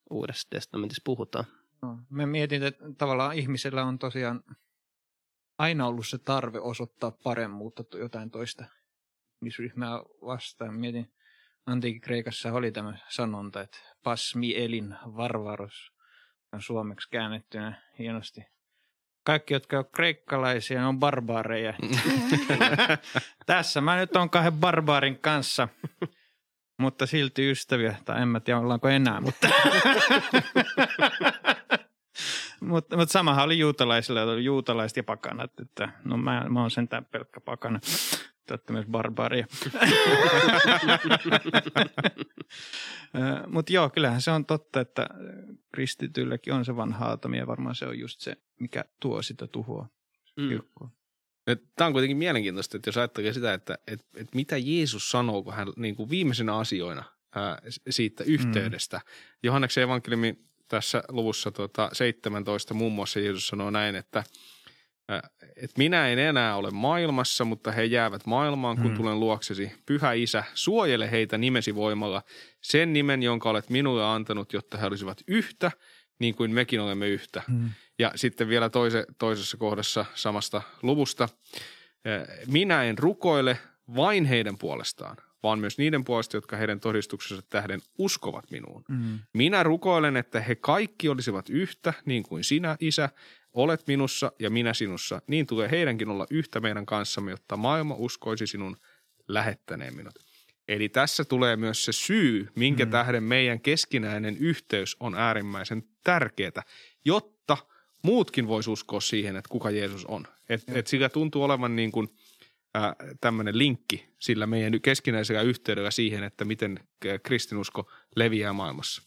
Uudessa 0.10 0.50
testamentissa 0.50 1.01
puhutaan. 1.06 1.46
No, 1.82 1.98
mä 2.10 2.25
mietin, 2.25 2.63
että 2.63 2.84
tavallaan 2.98 3.36
ihmisellä 3.36 3.84
on 3.84 4.00
tosiaan 4.00 4.44
aina 5.58 5.88
ollut 5.88 6.08
se 6.08 6.18
tarve 6.18 6.60
osoittaa 6.60 7.12
paremmuutta 7.12 7.84
jotain 7.98 8.32
toista 8.32 8.65
ihmisryhmää 9.36 10.00
vastaan. 10.22 10.74
Mietin, 10.74 11.13
antiikin 11.65 12.01
Kreikassa 12.01 12.54
oli 12.54 12.72
tämä 12.72 12.98
sanonta, 13.10 13.62
että 13.62 13.77
pasmi 14.04 14.63
elin 14.63 14.96
varvaros 15.04 15.92
on 16.54 16.62
suomeksi 16.62 17.10
käännettynä 17.10 17.82
hienosti. 18.00 18.42
Kaikki, 19.25 19.53
jotka 19.53 19.77
on 19.77 19.86
kreikkalaisia, 19.96 20.88
on 20.88 21.00
barbaareja. 21.00 21.74
Tässä 23.46 23.82
mä 23.82 23.96
nyt 23.96 24.15
on 24.15 24.29
kahden 24.29 24.53
barbaarin 24.53 25.20
kanssa, 25.20 25.67
mutta 26.79 27.05
silti 27.05 27.51
ystäviä, 27.51 27.96
tai 28.05 28.22
en 28.22 28.27
mä 28.27 28.39
tiedä 28.39 28.60
ollaanko 28.60 28.89
enää, 28.89 29.22
mutta 29.22 29.48
mutta, 32.60 32.98
mutta 32.98 33.13
samahan 33.13 33.46
oli 33.46 33.60
juutalaisilla, 33.60 34.24
oli 34.24 34.44
juutalaiset 34.44 34.98
ja 34.98 35.03
pakanat, 35.03 35.60
että 35.60 35.89
no 36.03 36.17
mä, 36.17 36.46
mä 36.50 36.62
oon 36.62 36.72
sentään 36.72 37.05
pelkkä 37.05 37.41
pakana. 37.41 37.79
Tätä 38.48 38.74
myös 38.74 38.86
barbaaria. 38.86 39.48
mutta 43.53 43.74
joo, 43.74 43.89
kyllähän 43.89 44.22
se 44.22 44.32
on 44.32 44.46
totta, 44.46 44.79
että 44.79 45.08
kristityilläkin 45.74 46.53
on 46.53 46.65
se 46.65 46.75
vanha 46.75 47.05
aatomi 47.05 47.38
ja 47.38 47.48
varmaan 47.48 47.75
se 47.75 47.86
on 47.86 48.00
just 48.00 48.20
se, 48.20 48.36
mikä 48.59 48.85
tuo 49.00 49.21
sitä 49.21 49.47
tuhoa. 49.47 49.88
Mm. 50.38 50.59
Tämä 51.75 51.85
on 51.88 51.93
kuitenkin 51.93 52.17
mielenkiintoista, 52.17 52.77
että 52.77 52.88
jos 52.88 52.97
ajattelee 52.97 53.33
sitä, 53.33 53.53
että, 53.53 53.77
että, 53.88 54.05
että 54.15 54.35
mitä 54.35 54.57
Jeesus 54.57 55.12
sanoo, 55.12 55.43
kun 55.43 55.53
hän 55.53 55.67
niin 55.75 55.95
kuin 55.95 56.09
viimeisenä 56.09 56.57
asioina 56.57 57.03
ää, 57.35 57.62
siitä 57.89 58.24
yhteydestä. 58.24 58.97
Mm. 58.97 59.03
Johanneksen 59.43 59.83
evankeliumi 59.83 60.45
tässä 60.67 61.03
luvussa 61.09 61.51
tota 61.51 61.89
17 61.93 62.74
muun 62.74 62.93
muassa 62.93 63.19
Jeesus 63.19 63.47
sanoo 63.47 63.71
näin, 63.71 63.95
että, 63.95 64.24
että 65.55 65.77
minä 65.77 66.07
en 66.07 66.19
enää 66.19 66.55
ole 66.55 66.71
maailmassa, 66.71 67.45
mutta 67.45 67.71
he 67.71 67.83
jäävät 67.83 68.25
maailmaan, 68.25 68.77
kun 68.77 68.85
hmm. 68.85 68.97
tulen 68.97 69.19
luoksesi. 69.19 69.71
Pyhä 69.85 70.13
Isä, 70.13 70.43
suojele 70.53 71.12
heitä 71.12 71.38
nimesi 71.38 71.75
voimalla, 71.75 72.21
sen 72.62 72.93
nimen, 72.93 73.24
jonka 73.24 73.50
olet 73.50 73.69
minulle 73.69 74.05
antanut, 74.05 74.53
jotta 74.53 74.77
he 74.77 74.85
olisivat 74.85 75.21
yhtä, 75.27 75.71
niin 76.19 76.36
kuin 76.36 76.51
mekin 76.51 76.81
olemme 76.81 77.07
yhtä. 77.07 77.41
Hmm. 77.51 77.69
Ja 78.00 78.12
sitten 78.15 78.50
vielä 78.50 78.69
toise, 78.69 79.05
toisessa 79.17 79.57
kohdassa 79.57 80.05
samasta 80.15 80.62
luvusta. 80.81 81.29
Minä 82.48 82.84
en 82.84 82.98
rukoile 82.98 83.60
vain 83.95 84.25
heidän 84.25 84.57
puolestaan, 84.57 85.17
vaan 85.43 85.60
myös 85.60 85.77
niiden 85.77 86.03
puolesta, 86.03 86.38
jotka 86.38 86.57
heidän 86.57 86.79
todistuksensa 86.79 87.43
tähden 87.50 87.81
uskovat 87.98 88.51
minuun. 88.51 88.84
Mm. 88.89 89.19
Minä 89.34 89.63
rukoilen, 89.63 90.17
että 90.17 90.39
he 90.41 90.55
kaikki 90.55 91.10
olisivat 91.10 91.50
yhtä, 91.50 91.93
niin 92.05 92.24
kuin 92.24 92.43
sinä, 92.43 92.77
Isä, 92.79 93.10
olet 93.53 93.88
minussa 93.88 94.31
ja 94.39 94.50
minä 94.50 94.74
sinussa. 94.74 95.22
Niin 95.27 95.48
tulee 95.48 95.72
heidänkin 95.72 96.10
olla 96.10 96.27
yhtä 96.29 96.60
meidän 96.60 96.86
kanssamme, 96.86 97.31
jotta 97.31 97.57
maailma 97.57 97.95
uskoisi 97.98 98.48
sinun 98.48 98.77
lähettäneen 99.27 99.95
minut. 99.95 100.25
Eli 100.67 100.89
tässä 100.89 101.25
tulee 101.25 101.55
myös 101.55 101.86
se 101.86 101.91
syy, 101.91 102.48
minkä 102.55 102.86
mm. 102.86 102.91
tähden 102.91 103.24
meidän 103.24 103.62
keskinäinen 103.62 104.38
yhteys 104.38 104.98
on 105.00 105.15
äärimmäisen 105.15 105.84
tärkeää, 106.03 106.63
jotta 107.05 107.57
muutkin 108.03 108.48
voisi 108.48 108.69
uskoa 108.69 109.01
siihen, 109.01 109.36
että 109.36 109.50
kuka 109.50 109.72
Jeesus 109.72 110.05
on. 110.05 110.27
Että 110.50 110.72
et 110.75 110.88
sillä 110.88 111.10
tuntuu 111.10 111.43
olevan 111.43 111.75
niin 111.75 111.91
kuin– 111.91 112.07
tämmöinen 113.22 113.57
linkki 113.57 114.10
sillä 114.19 114.48
meidän 114.48 114.81
keskinäisellä 114.81 115.41
yhteydellä 115.41 115.91
siihen, 115.91 116.24
että 116.24 116.45
miten 116.45 116.79
kristinusko 117.24 117.91
leviää 118.15 118.53
maailmassa. 118.53 119.01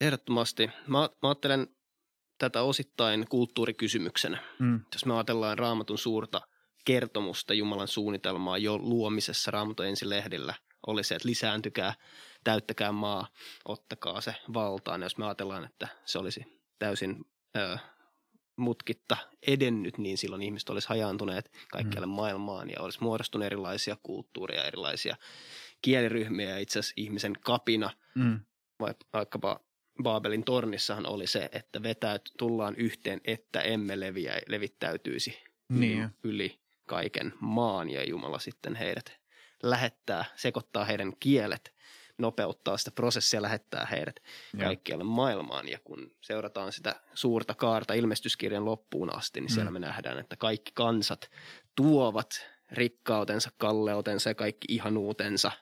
Ehdottomasti. 0.00 0.70
Mä, 0.86 0.98
mä 0.98 1.28
ajattelen 1.28 1.68
tätä 2.38 2.62
osittain 2.62 3.26
kulttuurikysymyksenä. 3.28 4.42
Mm. 4.58 4.80
Jos 4.92 5.06
me 5.06 5.14
ajatellaan 5.14 5.58
raamatun 5.58 5.98
suurta 5.98 6.40
kertomusta 6.86 7.54
Jumalan 7.54 7.88
suunnitelmaa 7.88 8.58
jo 8.58 8.78
luomisessa 8.78 9.50
raamatun 9.50 9.86
ensilehdillä, 9.86 10.54
oli 10.86 11.04
se, 11.04 11.14
että 11.14 11.28
lisääntykää, 11.28 11.94
täyttäkää 12.44 12.92
maa, 12.92 13.28
ottakaa 13.64 14.20
se 14.20 14.34
valtaan. 14.54 15.02
Jos 15.02 15.18
me 15.18 15.24
ajatellaan, 15.24 15.64
että 15.64 15.88
se 16.04 16.18
olisi 16.18 16.60
täysin 16.78 17.24
ö, 17.56 17.78
mutkitta 18.56 19.16
edennyt, 19.46 19.98
niin 19.98 20.18
silloin 20.18 20.42
ihmiset 20.42 20.68
olisi 20.68 20.88
hajaantuneet 20.88 21.52
kaikkialle 21.72 22.06
mm. 22.06 22.12
maailmaan 22.12 22.70
ja 22.70 22.80
olisi 22.80 23.02
muodostunut 23.02 23.46
erilaisia 23.46 23.96
kulttuureja, 24.02 24.64
erilaisia 24.64 25.16
kieliryhmiä 25.82 26.50
ja 26.50 26.58
itse 26.58 26.78
asiassa 26.78 26.94
ihmisen 26.96 27.32
kapina, 27.40 27.90
mm. 28.14 28.40
vaikkapa 29.12 29.60
Baabelin 30.02 30.44
tornissahan 30.44 31.06
oli 31.06 31.26
se, 31.26 31.48
että 31.52 31.82
vetäyt 31.82 32.22
tullaan 32.38 32.74
yhteen, 32.76 33.20
että 33.24 33.60
emme 33.60 34.00
leviä, 34.00 34.38
levittäytyisi 34.48 35.38
niin. 35.68 36.10
yli 36.24 36.65
kaiken 36.86 37.32
maan 37.40 37.90
ja 37.90 38.04
Jumala 38.04 38.38
sitten 38.38 38.74
heidät 38.74 39.18
lähettää, 39.62 40.24
sekoittaa 40.36 40.84
heidän 40.84 41.12
kielet 41.20 41.76
nopeuttaa 42.18 42.76
sitä 42.76 42.90
prosessia, 42.90 43.42
lähettää 43.42 43.86
heidät 43.90 44.16
kaikkialle 44.58 45.04
maailmaan. 45.04 45.68
Ja 45.68 45.78
kun 45.84 46.10
seurataan 46.20 46.72
sitä 46.72 47.00
suurta 47.14 47.54
kaarta 47.54 47.94
ilmestyskirjan 47.94 48.64
loppuun 48.64 49.16
asti, 49.16 49.40
niin 49.40 49.52
siellä 49.52 49.70
mm. 49.70 49.72
me 49.72 49.78
nähdään, 49.78 50.18
että 50.18 50.36
kaikki 50.36 50.72
kansat 50.74 51.30
tuovat 51.74 52.46
rikkautensa, 52.72 53.50
kalleutensa 53.58 54.30
ja 54.30 54.34
kaikki 54.34 54.66
ihanuutensa 54.74 55.52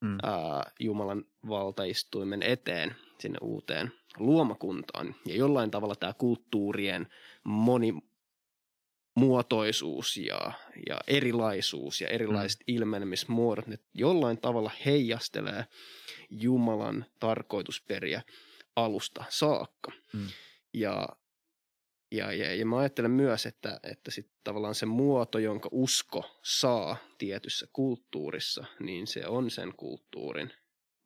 mm. 0.00 0.18
ää, 0.22 0.70
Jumalan 0.80 1.24
valtaistuimen 1.48 2.42
eteen 2.42 2.96
sinne 3.18 3.38
uuteen 3.40 3.92
luomakuntaan. 4.18 5.14
Ja 5.26 5.36
jollain 5.36 5.70
tavalla 5.70 5.96
tämä 5.96 6.12
kulttuurien 6.12 7.06
moni, 7.44 7.94
muotoisuus 9.14 10.16
ja, 10.16 10.52
ja 10.88 11.00
erilaisuus 11.06 12.00
ja 12.00 12.08
erilaiset 12.08 12.60
mm. 12.60 12.74
ilmenemismuodot, 12.74 13.66
ne 13.66 13.78
jollain 13.94 14.40
tavalla 14.40 14.70
heijastelee 14.84 15.64
Jumalan 16.30 17.06
tarkoitusperiä 17.20 18.22
alusta 18.76 19.24
saakka. 19.28 19.92
Mm. 20.12 20.26
Ja, 20.74 21.08
ja, 22.12 22.32
ja, 22.32 22.54
ja 22.54 22.66
mä 22.66 22.78
ajattelen 22.78 23.10
myös, 23.10 23.46
että, 23.46 23.80
että 23.82 24.10
sit 24.10 24.30
tavallaan 24.44 24.74
se 24.74 24.86
muoto, 24.86 25.38
jonka 25.38 25.68
usko 25.72 26.40
saa 26.42 26.96
tietyssä 27.18 27.66
kulttuurissa, 27.72 28.64
niin 28.80 29.06
se 29.06 29.26
on 29.26 29.50
sen 29.50 29.72
kulttuurin 29.76 30.52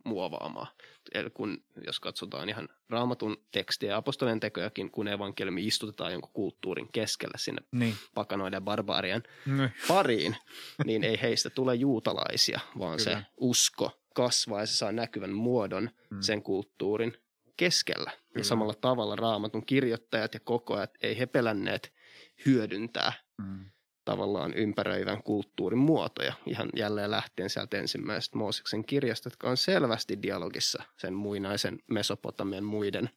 muovaamaa. 0.08 0.66
Eli 1.14 1.30
kun, 1.30 1.64
jos 1.86 2.00
katsotaan 2.00 2.48
ihan 2.48 2.68
raamatun 2.90 3.36
tekstiä 3.52 3.90
ja 3.90 3.96
apostolien 3.96 4.40
tekojakin, 4.40 4.90
kun 4.90 5.08
evankeliumi 5.08 5.66
istutetaan 5.66 6.12
jonkun 6.12 6.32
kulttuurin 6.32 6.92
keskellä 6.92 7.38
sinne 7.38 7.62
niin. 7.72 7.94
pakanoiden 8.14 8.56
ja 8.56 8.60
barbaarien 8.60 9.22
niin. 9.46 9.72
pariin, 9.88 10.36
niin 10.84 11.04
ei 11.04 11.18
heistä 11.22 11.50
tule 11.50 11.74
juutalaisia, 11.74 12.60
vaan 12.78 12.96
Kyllä. 12.96 13.18
se 13.18 13.26
usko 13.36 14.00
kasvaa 14.14 14.60
ja 14.60 14.66
se 14.66 14.76
saa 14.76 14.92
näkyvän 14.92 15.32
muodon 15.32 15.90
hmm. 16.10 16.22
sen 16.22 16.42
kulttuurin 16.42 17.16
keskellä. 17.56 18.10
Kyllä. 18.10 18.40
Ja 18.40 18.44
samalla 18.44 18.74
tavalla 18.74 19.16
raamatun 19.16 19.66
kirjoittajat 19.66 20.34
ja 20.34 20.40
kokoajat 20.40 20.90
ei 21.02 21.18
he 21.18 21.26
pelänneet 21.26 21.92
hyödyntää 22.46 23.12
hmm 23.42 23.70
tavallaan 24.08 24.54
ympäröivän 24.54 25.22
kulttuurin 25.22 25.78
muotoja, 25.78 26.32
ihan 26.46 26.68
jälleen 26.76 27.10
lähtien 27.10 27.50
sieltä 27.50 27.76
ensimmäisestä 27.76 28.38
Mooseksen 28.38 28.84
kirjasta, 28.84 29.26
jotka 29.26 29.50
on 29.50 29.56
selvästi 29.56 30.22
dialogissa 30.22 30.82
sen 30.96 31.14
muinaisen 31.14 31.78
Mesopotamian 31.90 32.64
muiden 32.64 33.10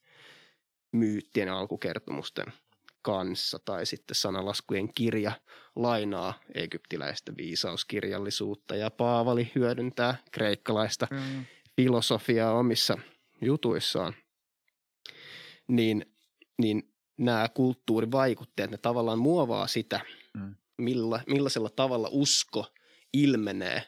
myyttien 0.91 1.49
alkukertomusten 1.49 2.45
kanssa, 3.01 3.59
tai 3.65 3.85
sitten 3.85 4.15
sanalaskujen 4.15 4.93
kirja 4.93 5.31
lainaa 5.75 6.33
egyptiläistä 6.53 7.33
viisauskirjallisuutta, 7.37 8.75
ja 8.75 8.91
Paavali 8.91 9.51
hyödyntää 9.55 10.15
kreikkalaista 10.31 11.07
mm. 11.11 11.45
filosofiaa 11.75 12.53
omissa 12.53 12.97
jutuissaan, 13.41 14.13
niin, 15.67 16.05
niin 16.57 16.93
nämä 17.17 17.49
kulttuurivaikutteet, 17.53 18.71
ne 18.71 18.77
tavallaan 18.77 19.19
muovaa 19.19 19.67
sitä, 19.67 19.99
mm 20.33 20.55
milla, 20.81 21.19
millaisella 21.27 21.69
tavalla 21.69 22.07
usko 22.11 22.65
ilmenee 23.13 23.83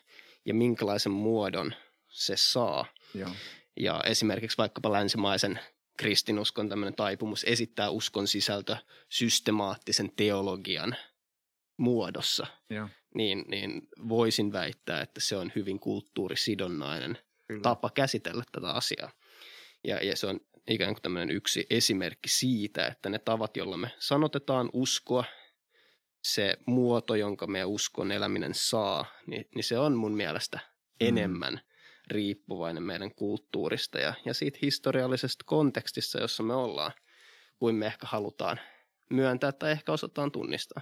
ja 0.45 0.53
minkälaisen 0.53 1.11
muodon 1.11 1.73
se 2.09 2.33
saa. 2.37 2.85
Joo. 3.13 3.29
Ja 3.79 4.01
esimerkiksi 4.05 4.57
vaikkapa 4.57 4.91
länsimaisen 4.91 5.59
kristinuskon 5.97 6.69
tämmöinen 6.69 6.95
taipumus 6.95 7.43
esittää 7.43 7.89
uskon 7.89 8.27
sisältö 8.27 8.77
systemaattisen 9.09 10.11
teologian 10.15 10.95
muodossa, 11.77 12.47
Joo. 12.69 12.89
Niin, 13.15 13.45
niin 13.47 13.87
voisin 14.09 14.53
väittää, 14.53 15.01
että 15.01 15.21
se 15.21 15.35
on 15.35 15.51
hyvin 15.55 15.79
kulttuurisidonnainen 15.79 17.17
Kyllä. 17.47 17.61
tapa 17.61 17.89
käsitellä 17.89 18.43
tätä 18.51 18.71
asiaa. 18.71 19.11
Ja, 19.83 20.03
ja 20.03 20.15
se 20.15 20.27
on 20.27 20.39
ikään 20.67 20.93
kuin 20.93 21.01
tämmöinen 21.01 21.35
yksi 21.35 21.67
esimerkki 21.69 22.29
siitä, 22.29 22.87
että 22.87 23.09
ne 23.09 23.19
tavat, 23.19 23.57
joilla 23.57 23.77
me 23.77 23.91
sanotetaan 23.99 24.69
uskoa 24.73 25.23
se 26.23 26.57
muoto, 26.65 27.15
jonka 27.15 27.47
me 27.47 27.65
uskon 27.65 28.11
eläminen 28.11 28.53
saa, 28.53 29.05
niin, 29.27 29.45
niin 29.55 29.63
se 29.63 29.79
on 29.79 29.95
mun 29.95 30.15
mielestä 30.15 30.59
mm. 30.63 31.07
enemmän 31.07 31.61
riippuvainen 32.07 32.83
meidän 32.83 33.15
kulttuurista 33.15 33.99
ja, 33.99 34.13
ja 34.25 34.33
siitä 34.33 34.59
historiallisesta 34.61 35.43
kontekstista, 35.47 36.19
jossa 36.19 36.43
me 36.43 36.53
ollaan, 36.53 36.91
kuin 37.59 37.75
me 37.75 37.85
ehkä 37.85 38.07
halutaan 38.07 38.59
myöntää 39.09 39.51
tai 39.51 39.71
ehkä 39.71 39.91
osataan 39.91 40.31
tunnistaa. 40.31 40.81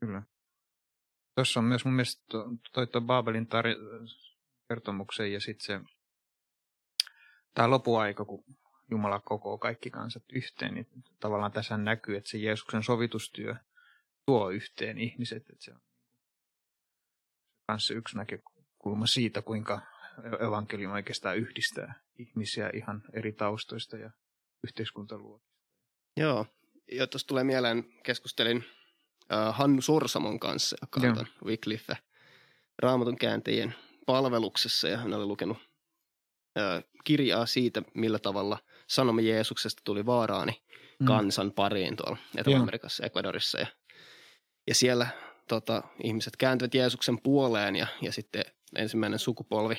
Kyllä. 0.00 0.22
Tuossa 1.34 1.60
on 1.60 1.64
myös 1.64 1.84
mun 1.84 1.94
mielestä 1.94 2.22
toi, 2.72 2.86
toi 2.86 3.00
Babelin 3.00 3.46
tar- 3.46 4.08
kertomuksen 4.68 5.32
ja 5.32 5.40
sitten 5.40 5.66
se 5.66 5.80
tämä 7.54 7.70
lopuaika, 7.70 8.24
kun 8.24 8.44
Jumala 8.90 9.20
kokoo 9.20 9.58
kaikki 9.58 9.90
kansat 9.90 10.22
yhteen, 10.32 10.74
niin 10.74 10.86
tavallaan 11.20 11.52
tässä 11.52 11.76
näkyy, 11.76 12.16
että 12.16 12.30
se 12.30 12.38
Jeesuksen 12.38 12.82
sovitustyö 12.82 13.54
tuo 14.26 14.50
yhteen 14.50 14.98
ihmiset, 14.98 15.50
että 15.50 15.64
se 15.64 15.70
on 15.70 15.80
kanssa 17.66 17.94
yksi 17.94 18.16
näkökulma 18.16 19.06
siitä, 19.06 19.42
kuinka 19.42 19.80
evankeliumi 20.46 20.94
oikeastaan 20.94 21.36
yhdistää 21.36 22.00
ihmisiä 22.18 22.70
ihan 22.74 23.02
eri 23.12 23.32
taustoista 23.32 23.96
ja 23.96 24.10
yhteiskuntaluokista. 24.64 25.52
Joo, 26.16 26.46
ja 26.92 27.06
tuossa 27.06 27.28
tulee 27.28 27.44
mieleen, 27.44 27.84
keskustelin 28.02 28.64
äh, 29.32 29.54
Hannu 29.54 29.82
Sorsamon 29.82 30.40
kanssa, 30.40 30.76
joka 30.80 31.20
on 31.20 31.26
Wycliffe 31.44 31.96
raamatun 32.78 33.16
kääntäjien 33.16 33.74
palveluksessa, 34.06 34.88
ja 34.88 34.98
hän 34.98 35.14
oli 35.14 35.26
lukenut 35.26 35.58
äh, 36.58 36.84
kirjaa 37.04 37.46
siitä, 37.46 37.82
millä 37.94 38.18
tavalla 38.18 38.58
sanoma 38.86 39.20
Jeesuksesta 39.20 39.82
tuli 39.84 40.06
vaaraani 40.06 40.62
mm. 41.00 41.06
kansan 41.06 41.52
pariin 41.52 41.96
tuolla 41.96 42.16
Etelä-Amerikassa, 42.36 43.06
Ecuadorissa. 43.06 43.60
Ja, 43.60 43.66
ja 44.66 44.74
siellä 44.74 45.06
tota, 45.48 45.82
ihmiset 46.02 46.36
kääntyvät 46.36 46.74
Jeesuksen 46.74 47.20
puoleen 47.20 47.76
ja, 47.76 47.86
ja 48.00 48.12
sitten 48.12 48.44
ensimmäinen 48.76 49.18
sukupolvi 49.18 49.76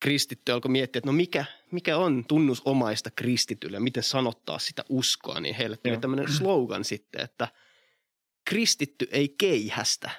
kristitty 0.00 0.52
alkoi 0.52 0.70
miettiä, 0.70 0.98
että 0.98 1.08
no 1.08 1.12
mikä, 1.12 1.44
mikä 1.70 1.96
on 1.96 2.24
tunnusomaista 2.28 3.10
kristitylle, 3.10 3.80
miten 3.80 4.02
sanottaa 4.02 4.58
sitä 4.58 4.84
uskoa, 4.88 5.40
niin 5.40 5.54
heille 5.54 5.76
tuli 5.76 5.96
tämmöinen 5.96 6.32
slogan 6.38 6.84
sitten, 6.84 7.20
että 7.20 7.48
kristitty 8.44 9.08
ei 9.10 9.28
keihästä. 9.28 10.10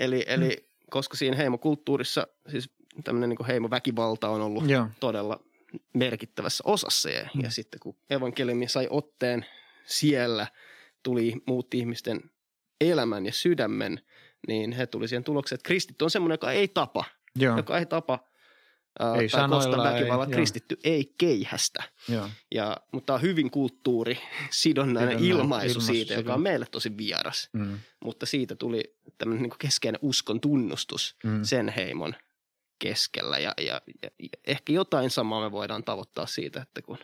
Eli, 0.00 0.24
eli 0.26 0.48
mm. 0.48 0.66
koska 0.90 1.16
siinä 1.16 1.36
heimokulttuurissa 1.36 2.26
siis 2.50 2.70
tämmöinen 3.04 3.28
niin 3.28 3.46
heimoväkivalta 3.46 4.28
on 4.28 4.40
ollut 4.40 4.70
Joo. 4.70 4.86
todella 5.00 5.40
merkittävässä 5.94 6.64
osassa 6.66 7.10
ja, 7.10 7.28
mm. 7.34 7.40
ja 7.42 7.50
sitten 7.50 7.80
kun 7.80 7.96
evankeliumi 8.10 8.68
sai 8.68 8.86
otteen 8.90 9.46
siellä, 9.86 10.46
tuli 11.02 11.34
muutti 11.46 11.78
ihmisten 11.78 12.30
elämän 12.80 13.26
ja 13.26 13.32
sydämen, 13.32 14.00
niin 14.48 14.72
he 14.72 14.86
tuli 14.86 15.08
siihen 15.08 15.24
tulokseen, 15.24 15.56
että 15.56 15.68
kristitty 15.68 16.04
on 16.04 16.10
semmoinen, 16.10 16.34
joka 16.34 16.52
ei 16.52 16.68
tapa, 16.68 17.04
Joo. 17.36 17.56
joka 17.56 17.78
ei 17.78 17.86
tapa 17.86 18.28
ei 19.20 19.28
tai 19.28 19.48
kosta 19.48 19.82
väkivalla. 19.82 20.24
Ei, 20.24 20.30
kristitty 20.30 20.74
joo. 20.84 20.94
ei 20.94 21.14
keihästä. 21.18 21.82
Joo. 22.08 22.28
Ja, 22.54 22.76
mutta 22.92 23.06
tämä 23.06 23.14
on 23.14 23.22
hyvin 23.22 23.50
kulttuuri, 23.50 24.18
sidonnainen 24.50 25.18
ilmaisu, 25.18 25.66
ilmaisu 25.66 25.80
siitä, 25.80 26.14
joka 26.14 26.34
on 26.34 26.42
meille 26.42 26.66
tosi 26.70 26.96
vieras. 26.96 27.48
Mm. 27.52 27.78
Mutta 28.04 28.26
siitä 28.26 28.54
tuli 28.56 28.96
tämmöinen 29.18 29.42
niin 29.42 29.58
keskeinen 29.58 29.98
uskon 30.02 30.40
tunnustus 30.40 31.16
mm. 31.24 31.44
sen 31.44 31.68
heimon 31.68 32.14
keskellä. 32.78 33.38
Ja, 33.38 33.54
ja, 33.58 33.80
ja, 34.02 34.10
ja 34.18 34.28
ehkä 34.46 34.72
jotain 34.72 35.10
samaa 35.10 35.40
me 35.40 35.52
voidaan 35.52 35.84
tavoittaa 35.84 36.26
siitä, 36.26 36.62
että 36.62 36.82
kun 36.82 36.98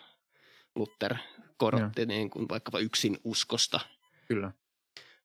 Luther 0.75 1.15
korotti 1.57 2.07
niin 2.07 2.31
kuin 2.31 2.49
vaikkapa 2.49 2.79
yksin 2.79 3.19
uskosta– 3.25 3.81
Kyllä. 4.29 4.53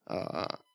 Uh, 0.09 0.65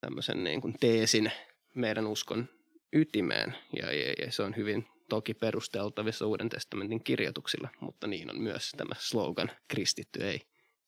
tämmöisen 0.00 0.44
niin 0.44 0.60
kuin 0.60 0.76
teesin 0.80 1.32
meidän 1.74 2.06
uskon 2.06 2.48
ytimeen. 2.92 3.56
Ja, 3.76 3.92
ja, 3.92 4.14
ja 4.18 4.32
se 4.32 4.42
on 4.42 4.56
hyvin 4.56 4.86
toki 5.08 5.34
perusteltavissa 5.34 6.26
Uuden 6.26 6.48
testamentin 6.48 7.04
kirjoituksilla, 7.04 7.68
mutta 7.80 8.06
niin 8.06 8.30
on 8.30 8.40
myös 8.40 8.70
tämä 8.76 8.94
slogan, 8.98 9.50
kristitty 9.68 10.24
ei 10.24 10.40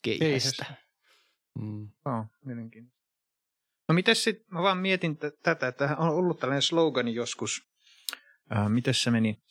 keihästä. 0.03 0.65
Mm. 1.59 1.89
Oh, 2.05 2.25
mielenkiintoista. 2.45 3.03
No 3.89 3.95
miten 3.95 4.17
sitten, 4.17 4.47
mä 4.51 4.63
vaan 4.63 4.79
mietin 4.79 5.17
t- 5.17 5.43
tätä, 5.43 5.69
että 5.69 5.97
on 5.99 6.09
ollut 6.09 6.39
tällainen 6.39 6.63
slogani 6.63 7.15
joskus, 7.15 7.63
äh, 8.57 8.69
miten 8.69 8.95
se 8.95 9.11
meni, 9.11 9.43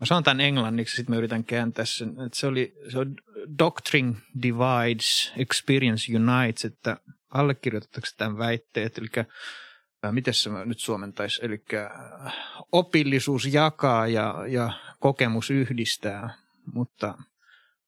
Mä 0.00 0.06
sanon 0.06 0.24
tämän 0.24 0.40
englanniksi, 0.40 0.96
sitten 0.96 1.14
mä 1.14 1.18
yritän 1.18 1.44
kääntää 1.44 1.84
sen. 1.84 2.08
Että 2.08 2.38
se 2.38 2.46
oli 2.46 2.74
se 2.88 2.98
on 2.98 3.16
Doctrine 3.58 4.14
Divides, 4.42 5.32
Experience 5.36 6.12
Unites, 6.16 6.64
että 6.64 6.96
allekirjoitatteko 7.28 8.06
tämän 8.16 8.38
väitteet, 8.38 8.98
eli 8.98 9.08
äh, 9.18 10.12
miten 10.12 10.34
se 10.34 10.50
nyt 10.64 10.78
suomentaisi, 10.78 11.44
eli 11.44 11.64
äh, 11.74 12.34
opillisuus 12.72 13.46
jakaa 13.46 14.06
ja, 14.06 14.44
ja 14.48 14.72
kokemus 15.00 15.50
yhdistää, 15.50 16.34
mutta 16.74 17.18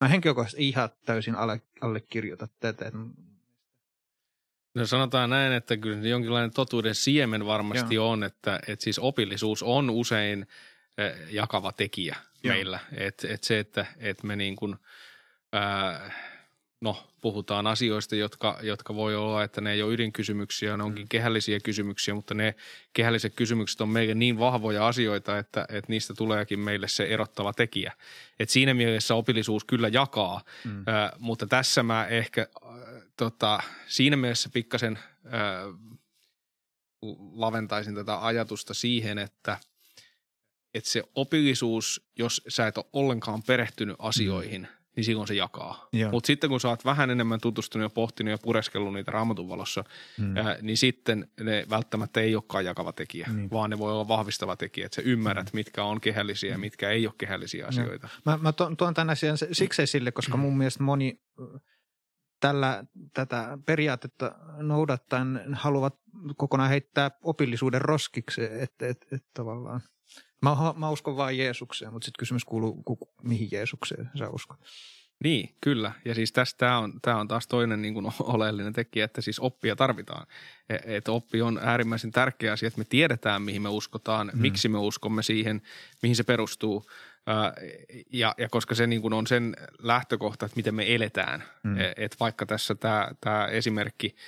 mä 0.00 0.08
henkilökohtaisesti 0.08 0.68
ihan 0.68 0.88
täysin 1.04 1.34
alle, 1.34 1.62
allekirjoita 1.80 2.48
tätä. 2.60 2.92
No 4.74 4.86
sanotaan 4.86 5.30
näin, 5.30 5.52
että 5.52 5.76
kyllä 5.76 6.08
jonkinlainen 6.08 6.50
totuuden 6.50 6.94
siemen 6.94 7.46
varmasti 7.46 7.94
Joo. 7.94 8.10
on, 8.10 8.24
että, 8.24 8.60
että 8.68 8.82
siis 8.82 8.98
opillisuus 8.98 9.62
on 9.62 9.90
usein– 9.90 10.46
jakava 11.30 11.72
tekijä 11.72 12.16
Joo. 12.42 12.54
meillä. 12.54 12.78
Et, 12.92 13.24
et 13.24 13.44
se, 13.44 13.58
että 13.58 13.86
et 13.98 14.22
me 14.22 14.36
niin 14.36 14.56
kuin, 14.56 14.76
ää, 15.52 16.12
no, 16.80 17.06
puhutaan 17.20 17.66
asioista, 17.66 18.16
jotka, 18.16 18.58
jotka 18.62 18.94
voi 18.94 19.16
olla, 19.16 19.44
että 19.44 19.60
ne 19.60 19.72
ei 19.72 19.82
ole 19.82 19.94
ydinkysymyksiä, 19.94 20.76
ne 20.76 20.82
onkin 20.82 21.04
mm. 21.04 21.08
kehällisiä 21.08 21.60
kysymyksiä, 21.60 22.14
mutta 22.14 22.34
ne 22.34 22.54
kehälliset 22.92 23.34
kysymykset 23.34 23.80
on 23.80 23.88
meille 23.88 24.14
niin 24.14 24.38
vahvoja 24.38 24.86
asioita, 24.86 25.38
että, 25.38 25.66
että 25.68 25.92
niistä 25.92 26.14
tuleekin 26.14 26.58
meille 26.58 26.88
se 26.88 27.04
erottava 27.04 27.52
tekijä. 27.52 27.92
Et 28.38 28.50
siinä 28.50 28.74
mielessä 28.74 29.14
opillisuus 29.14 29.64
kyllä 29.64 29.88
jakaa, 29.88 30.40
mm. 30.64 30.84
ää, 30.86 31.12
mutta 31.18 31.46
tässä 31.46 31.82
mä 31.82 32.06
ehkä 32.06 32.46
äh, 32.66 32.70
tota, 33.16 33.62
siinä 33.86 34.16
mielessä 34.16 34.48
pikkasen 34.52 34.98
ää, 35.24 35.62
laventaisin 37.32 37.94
tätä 37.94 38.26
ajatusta 38.26 38.74
siihen, 38.74 39.18
että– 39.18 39.56
että 40.74 40.90
se 40.90 41.02
opillisuus, 41.14 42.10
jos 42.18 42.42
sä 42.48 42.66
et 42.66 42.78
ole 42.78 42.86
ollenkaan 42.92 43.42
perehtynyt 43.42 43.96
asioihin, 43.98 44.60
mm. 44.60 44.79
Niin 44.96 45.04
silloin 45.04 45.28
se 45.28 45.34
jakaa. 45.34 45.88
Mutta 46.10 46.26
sitten 46.26 46.50
kun 46.50 46.60
sä 46.60 46.68
oot 46.68 46.84
vähän 46.84 47.10
enemmän 47.10 47.40
tutustunut 47.40 47.84
ja 47.84 47.90
pohtinut 47.90 48.30
ja 48.30 48.38
pureskellut 48.38 48.92
niitä 48.92 49.10
raamatun 49.10 49.48
valossa, 49.48 49.84
mm. 50.18 50.36
ää, 50.36 50.56
niin 50.62 50.76
sitten 50.76 51.28
ne 51.40 51.66
välttämättä 51.70 52.20
ei 52.20 52.34
olekaan 52.34 52.64
jakava 52.64 52.92
tekijä, 52.92 53.28
niin. 53.32 53.50
vaan 53.50 53.70
ne 53.70 53.78
voi 53.78 53.92
olla 53.92 54.08
vahvistava 54.08 54.56
tekijä, 54.56 54.86
että 54.86 54.96
sä 54.96 55.02
ymmärrät, 55.02 55.52
mm. 55.52 55.56
mitkä 55.56 55.84
on 55.84 56.00
kehällisiä 56.00 56.50
ja 56.50 56.58
mm. 56.58 56.60
mitkä 56.60 56.90
ei 56.90 57.06
ole 57.06 57.14
kehällisiä 57.18 57.66
asioita. 57.66 58.08
Mä, 58.26 58.38
mä 58.42 58.52
tuon, 58.52 58.76
tuon 58.76 58.94
tämän 58.94 59.10
asian 59.10 59.36
siksi 59.52 59.82
esille, 59.82 60.12
koska 60.12 60.36
mun 60.36 60.58
mielestä 60.58 60.82
moni 60.82 61.20
tällä, 62.40 62.84
tätä 63.14 63.58
periaatetta 63.66 64.34
noudattaen 64.58 65.40
haluavat 65.52 65.94
kokonaan 66.36 66.70
heittää 66.70 67.10
opillisuuden 67.22 67.80
roskiksi, 67.80 68.44
että 68.44 68.88
et, 68.88 69.06
et, 69.12 69.24
tavallaan– 69.34 69.80
Mä, 70.42 70.56
mä 70.76 70.90
uskon 70.90 71.16
vain 71.16 71.38
Jeesukseen, 71.38 71.92
mutta 71.92 72.04
sitten 72.04 72.18
kysymys 72.18 72.44
kuuluu, 72.44 72.82
ku, 72.82 72.98
mihin 73.22 73.48
Jeesukseen 73.52 74.10
sä 74.18 74.28
uskot? 74.28 74.58
Niin, 75.24 75.54
kyllä. 75.60 75.92
Ja 76.04 76.14
siis 76.14 76.32
tämä 76.58 76.78
on, 76.78 77.00
tää 77.02 77.16
on 77.16 77.28
taas 77.28 77.46
toinen 77.46 77.82
niin 77.82 77.94
kuin 77.94 78.06
oleellinen 78.20 78.72
tekijä, 78.72 79.04
että 79.04 79.20
siis 79.20 79.38
oppia 79.38 79.76
tarvitaan. 79.76 80.26
E, 80.68 80.76
että 80.84 81.12
oppi 81.12 81.42
on 81.42 81.60
äärimmäisen 81.62 82.10
tärkeä 82.10 82.52
asia, 82.52 82.66
että 82.66 82.78
me 82.78 82.84
tiedetään, 82.84 83.42
mihin 83.42 83.62
me 83.62 83.68
uskotaan, 83.68 84.30
hmm. 84.30 84.40
miksi 84.40 84.68
me 84.68 84.78
uskomme 84.78 85.22
siihen, 85.22 85.62
mihin 86.02 86.16
se 86.16 86.24
perustuu. 86.24 86.90
Ja, 88.12 88.34
ja 88.38 88.48
koska 88.48 88.74
se 88.74 88.86
niin 88.86 89.02
kuin 89.02 89.14
on 89.14 89.26
sen 89.26 89.56
lähtökohta, 89.78 90.46
että 90.46 90.56
miten 90.56 90.74
me 90.74 90.94
eletään. 90.94 91.44
Hmm. 91.64 91.80
E, 91.80 91.92
että 91.96 92.16
vaikka 92.20 92.46
tässä 92.46 92.74
tämä 93.20 93.46
esimerkki– 93.46 94.16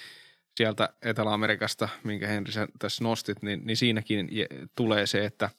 sieltä 0.57 0.89
Etelä-Amerikasta, 1.03 1.89
minkä 2.05 2.27
Henri 2.27 2.53
tässä 2.79 3.05
nostit, 3.05 3.43
niin, 3.43 3.61
niin 3.65 3.77
siinäkin 3.77 4.29
tulee 4.77 5.07
se, 5.07 5.25
että, 5.25 5.51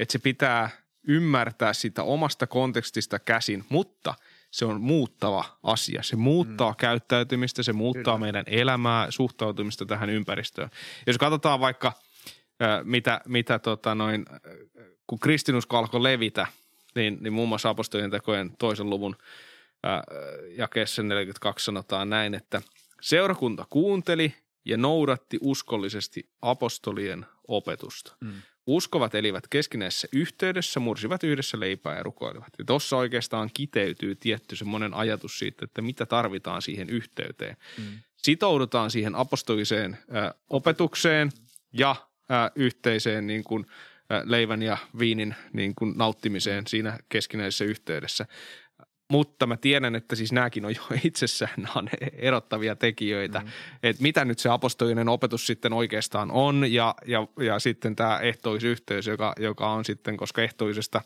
että 0.00 0.12
se 0.12 0.18
pitää 0.18 0.70
ymmärtää 1.08 1.72
sitä 1.72 2.02
omasta 2.02 2.46
kontekstista 2.46 3.18
käsin, 3.18 3.64
mutta 3.68 4.14
se 4.50 4.64
on 4.64 4.80
muuttava 4.80 5.44
asia. 5.62 6.02
Se 6.02 6.16
muuttaa 6.16 6.70
mm. 6.70 6.76
käyttäytymistä, 6.76 7.62
se 7.62 7.72
muuttaa 7.72 8.02
Kyllä. 8.14 8.18
meidän 8.18 8.44
elämää, 8.46 9.10
suhtautumista 9.10 9.86
tähän 9.86 10.10
ympäristöön. 10.10 10.70
Jos 11.06 11.18
katsotaan 11.18 11.60
vaikka, 11.60 11.92
mitä, 12.84 13.20
mitä 13.26 13.58
tota 13.58 13.94
noin, 13.94 14.24
kun 15.06 15.20
kristinusko 15.20 15.78
alkoi 15.78 16.02
levitä, 16.02 16.46
niin, 16.94 17.18
niin 17.20 17.32
muun 17.32 17.48
muassa 17.48 17.68
apostolien 17.68 18.10
tekojen 18.10 18.50
toisen 18.58 18.90
luvun 18.90 19.16
jakeessa 20.56 21.02
42 21.02 21.64
sanotaan 21.64 22.10
näin, 22.10 22.34
että– 22.34 22.62
Seurakunta 23.00 23.66
kuunteli 23.70 24.34
ja 24.64 24.76
noudatti 24.76 25.38
uskollisesti 25.40 26.30
apostolien 26.42 27.26
opetusta. 27.48 28.16
Mm. 28.20 28.32
Uskovat 28.66 29.14
elivät 29.14 29.48
keskinäisessä 29.48 30.08
yhteydessä, 30.12 30.80
mursivat 30.80 31.24
yhdessä 31.24 31.60
leipää 31.60 31.96
ja 31.96 32.02
rukoilivat. 32.02 32.52
Ja 32.58 32.64
tuossa 32.64 32.96
oikeastaan 32.96 33.50
kiteytyy 33.54 34.14
tietty 34.14 34.56
semmoinen 34.56 34.94
ajatus 34.94 35.38
siitä, 35.38 35.64
että 35.64 35.82
mitä 35.82 36.06
tarvitaan 36.06 36.62
siihen 36.62 36.90
yhteyteen. 36.90 37.56
Mm. 37.78 37.84
Sitoudutaan 38.16 38.90
siihen 38.90 39.14
apostoliseen 39.14 39.98
ä, 40.14 40.34
opetukseen 40.50 41.30
ja 41.72 41.96
ä, 42.30 42.50
yhteiseen 42.54 43.26
niin 43.26 43.44
kuin, 43.44 43.66
leivän 44.24 44.62
ja 44.62 44.76
viinin 44.98 45.34
niin 45.52 45.74
kuin 45.74 45.92
nauttimiseen 45.96 46.66
siinä 46.66 46.98
keskinäisessä 47.08 47.64
yhteydessä. 47.64 48.26
Mutta 49.10 49.46
mä 49.46 49.56
tiedän, 49.56 49.94
että 49.94 50.16
siis 50.16 50.32
nämäkin 50.32 50.64
on 50.64 50.74
jo 50.74 50.82
itsessään 51.04 51.68
on 51.74 51.88
erottavia 52.12 52.76
tekijöitä, 52.76 53.40
mm. 53.40 53.48
että 53.82 54.02
mitä 54.02 54.24
nyt 54.24 54.38
se 54.38 54.48
apostolinen 54.48 55.08
opetus 55.08 55.46
sitten 55.46 55.72
oikeastaan 55.72 56.30
on 56.30 56.72
ja, 56.72 56.94
ja, 57.06 57.26
ja 57.40 57.58
sitten 57.58 57.96
tämä 57.96 58.18
ehtoisyhteys, 58.18 59.06
joka, 59.06 59.32
joka 59.38 59.70
on 59.70 59.84
sitten, 59.84 60.16
koska 60.16 60.42
ehtoisesta 60.42 61.00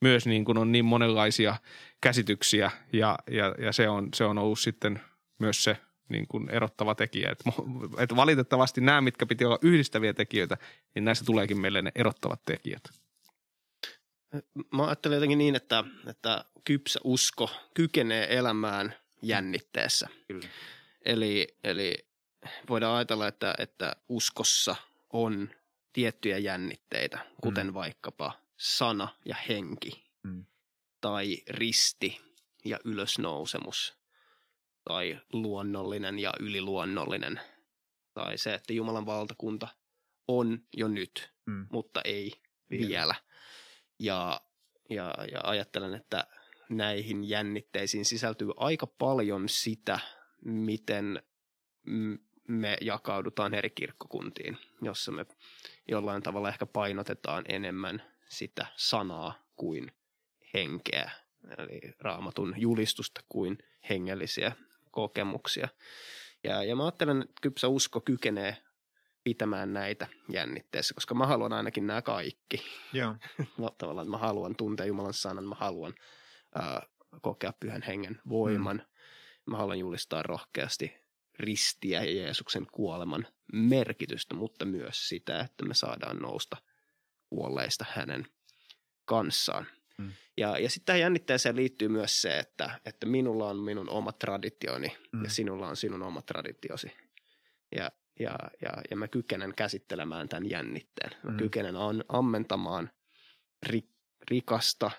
myös 0.00 0.26
niin 0.26 0.44
kuin 0.44 0.58
on 0.58 0.72
niin 0.72 0.84
monenlaisia 0.84 1.56
käsityksiä 2.00 2.70
ja, 2.92 3.18
ja, 3.30 3.54
ja 3.58 3.72
se, 3.72 3.88
on, 3.88 4.08
se 4.14 4.24
on 4.24 4.38
ollut 4.38 4.58
sitten 4.58 5.00
myös 5.38 5.64
se 5.64 5.76
niin 6.08 6.26
kuin 6.28 6.50
erottava 6.50 6.94
tekijä. 6.94 7.30
Et, 7.30 7.44
et 7.98 8.16
valitettavasti 8.16 8.80
nämä, 8.80 9.00
mitkä 9.00 9.26
piti 9.26 9.44
olla 9.44 9.58
yhdistäviä 9.62 10.14
tekijöitä, 10.14 10.56
niin 10.94 11.04
näissä 11.04 11.24
tuleekin 11.24 11.60
meille 11.60 11.82
ne 11.82 11.92
erottavat 11.94 12.40
tekijät. 12.46 13.03
Mä 14.72 14.86
ajattelen 14.86 15.16
jotenkin 15.16 15.38
niin, 15.38 15.54
että, 15.56 15.84
että 16.06 16.44
kypsä 16.64 17.00
usko 17.04 17.50
kykenee 17.74 18.38
elämään 18.38 18.94
jännitteessä. 19.22 20.08
Kyllä. 20.28 20.48
Eli, 21.04 21.56
eli 21.64 22.06
voidaan 22.68 22.96
ajatella, 22.96 23.28
että, 23.28 23.54
että 23.58 23.96
uskossa 24.08 24.76
on 25.12 25.50
tiettyjä 25.92 26.38
jännitteitä, 26.38 27.18
kuten 27.42 27.66
mm. 27.66 27.74
vaikkapa 27.74 28.32
sana 28.56 29.08
ja 29.24 29.36
henki, 29.48 30.04
mm. 30.22 30.44
tai 31.00 31.38
risti 31.48 32.20
ja 32.64 32.78
ylösnousemus, 32.84 33.98
tai 34.84 35.20
luonnollinen 35.32 36.18
ja 36.18 36.32
yliluonnollinen, 36.40 37.40
tai 38.14 38.38
se, 38.38 38.54
että 38.54 38.72
Jumalan 38.72 39.06
valtakunta 39.06 39.68
on 40.28 40.58
jo 40.76 40.88
nyt, 40.88 41.32
mm. 41.46 41.66
mutta 41.72 42.00
ei 42.04 42.32
vielä. 42.70 42.88
vielä. 42.88 43.14
Ja, 44.04 44.40
ja, 44.90 45.14
ja 45.32 45.40
ajattelen, 45.44 45.94
että 45.94 46.26
näihin 46.68 47.28
jännitteisiin 47.28 48.04
sisältyy 48.04 48.50
aika 48.56 48.86
paljon 48.86 49.48
sitä, 49.48 49.98
miten 50.44 51.22
me 52.48 52.76
jakaudutaan 52.80 53.54
eri 53.54 53.70
kirkkokuntiin, 53.70 54.58
jossa 54.82 55.12
me 55.12 55.26
jollain 55.88 56.22
tavalla 56.22 56.48
ehkä 56.48 56.66
painotetaan 56.66 57.44
enemmän 57.48 58.02
sitä 58.28 58.66
sanaa 58.76 59.44
kuin 59.56 59.92
henkeä, 60.54 61.10
eli 61.58 61.80
raamatun 62.00 62.54
julistusta 62.56 63.20
kuin 63.28 63.58
hengellisiä 63.90 64.52
kokemuksia. 64.90 65.68
Ja, 66.44 66.64
ja 66.64 66.76
mä 66.76 66.84
ajattelen, 66.84 67.22
että 67.22 67.40
kypsä 67.42 67.68
usko 67.68 68.00
kykenee 68.00 68.56
pitämään 69.24 69.72
näitä 69.72 70.06
jännitteessä, 70.28 70.94
koska 70.94 71.14
mä 71.14 71.26
haluan 71.26 71.52
ainakin 71.52 71.86
nämä 71.86 72.02
kaikki. 72.02 72.62
Joo. 72.92 73.16
Tavallaan 73.78 74.10
mä 74.10 74.18
haluan 74.18 74.56
tuntea 74.56 74.86
Jumalan 74.86 75.14
sanan, 75.14 75.44
mä 75.44 75.54
haluan 75.54 75.94
äh, 76.58 76.88
kokea 77.22 77.52
pyhän 77.60 77.82
hengen 77.82 78.20
voiman. 78.28 78.76
Mm. 78.76 79.50
Mä 79.50 79.56
haluan 79.56 79.78
julistaa 79.78 80.22
rohkeasti 80.22 80.92
ristiä 81.38 82.04
ja 82.04 82.14
Jeesuksen 82.14 82.66
kuoleman 82.72 83.26
merkitystä, 83.52 84.34
mutta 84.34 84.64
myös 84.64 85.08
sitä, 85.08 85.40
että 85.40 85.64
me 85.64 85.74
saadaan 85.74 86.16
nousta 86.16 86.56
kuolleista 87.28 87.84
hänen 87.88 88.26
kanssaan. 89.04 89.66
Mm. 89.98 90.12
Ja, 90.36 90.58
ja 90.58 90.70
sitten 90.70 90.86
tähän 90.86 91.00
jännitteeseen 91.00 91.56
liittyy 91.56 91.88
myös 91.88 92.22
se, 92.22 92.38
että, 92.38 92.80
että 92.84 93.06
minulla 93.06 93.48
on 93.48 93.56
minun 93.56 93.90
oma 93.90 94.12
traditioni 94.12 94.96
mm. 95.12 95.24
ja 95.24 95.30
sinulla 95.30 95.68
on 95.68 95.76
sinun 95.76 96.02
oma 96.02 96.22
traditiosi. 96.22 96.92
Ja, 97.76 97.90
ja, 98.20 98.38
ja, 98.62 98.70
ja 98.90 98.96
mä 98.96 99.08
kykenen 99.08 99.54
käsittelemään 99.54 100.28
tämän 100.28 100.50
jännitteen. 100.50 101.10
Mä 101.22 101.30
mm. 101.30 101.36
kykenen 101.36 101.76
an, 101.76 102.04
ammentamaan 102.08 102.90
ri, 103.66 103.88
rikasta 104.30 104.90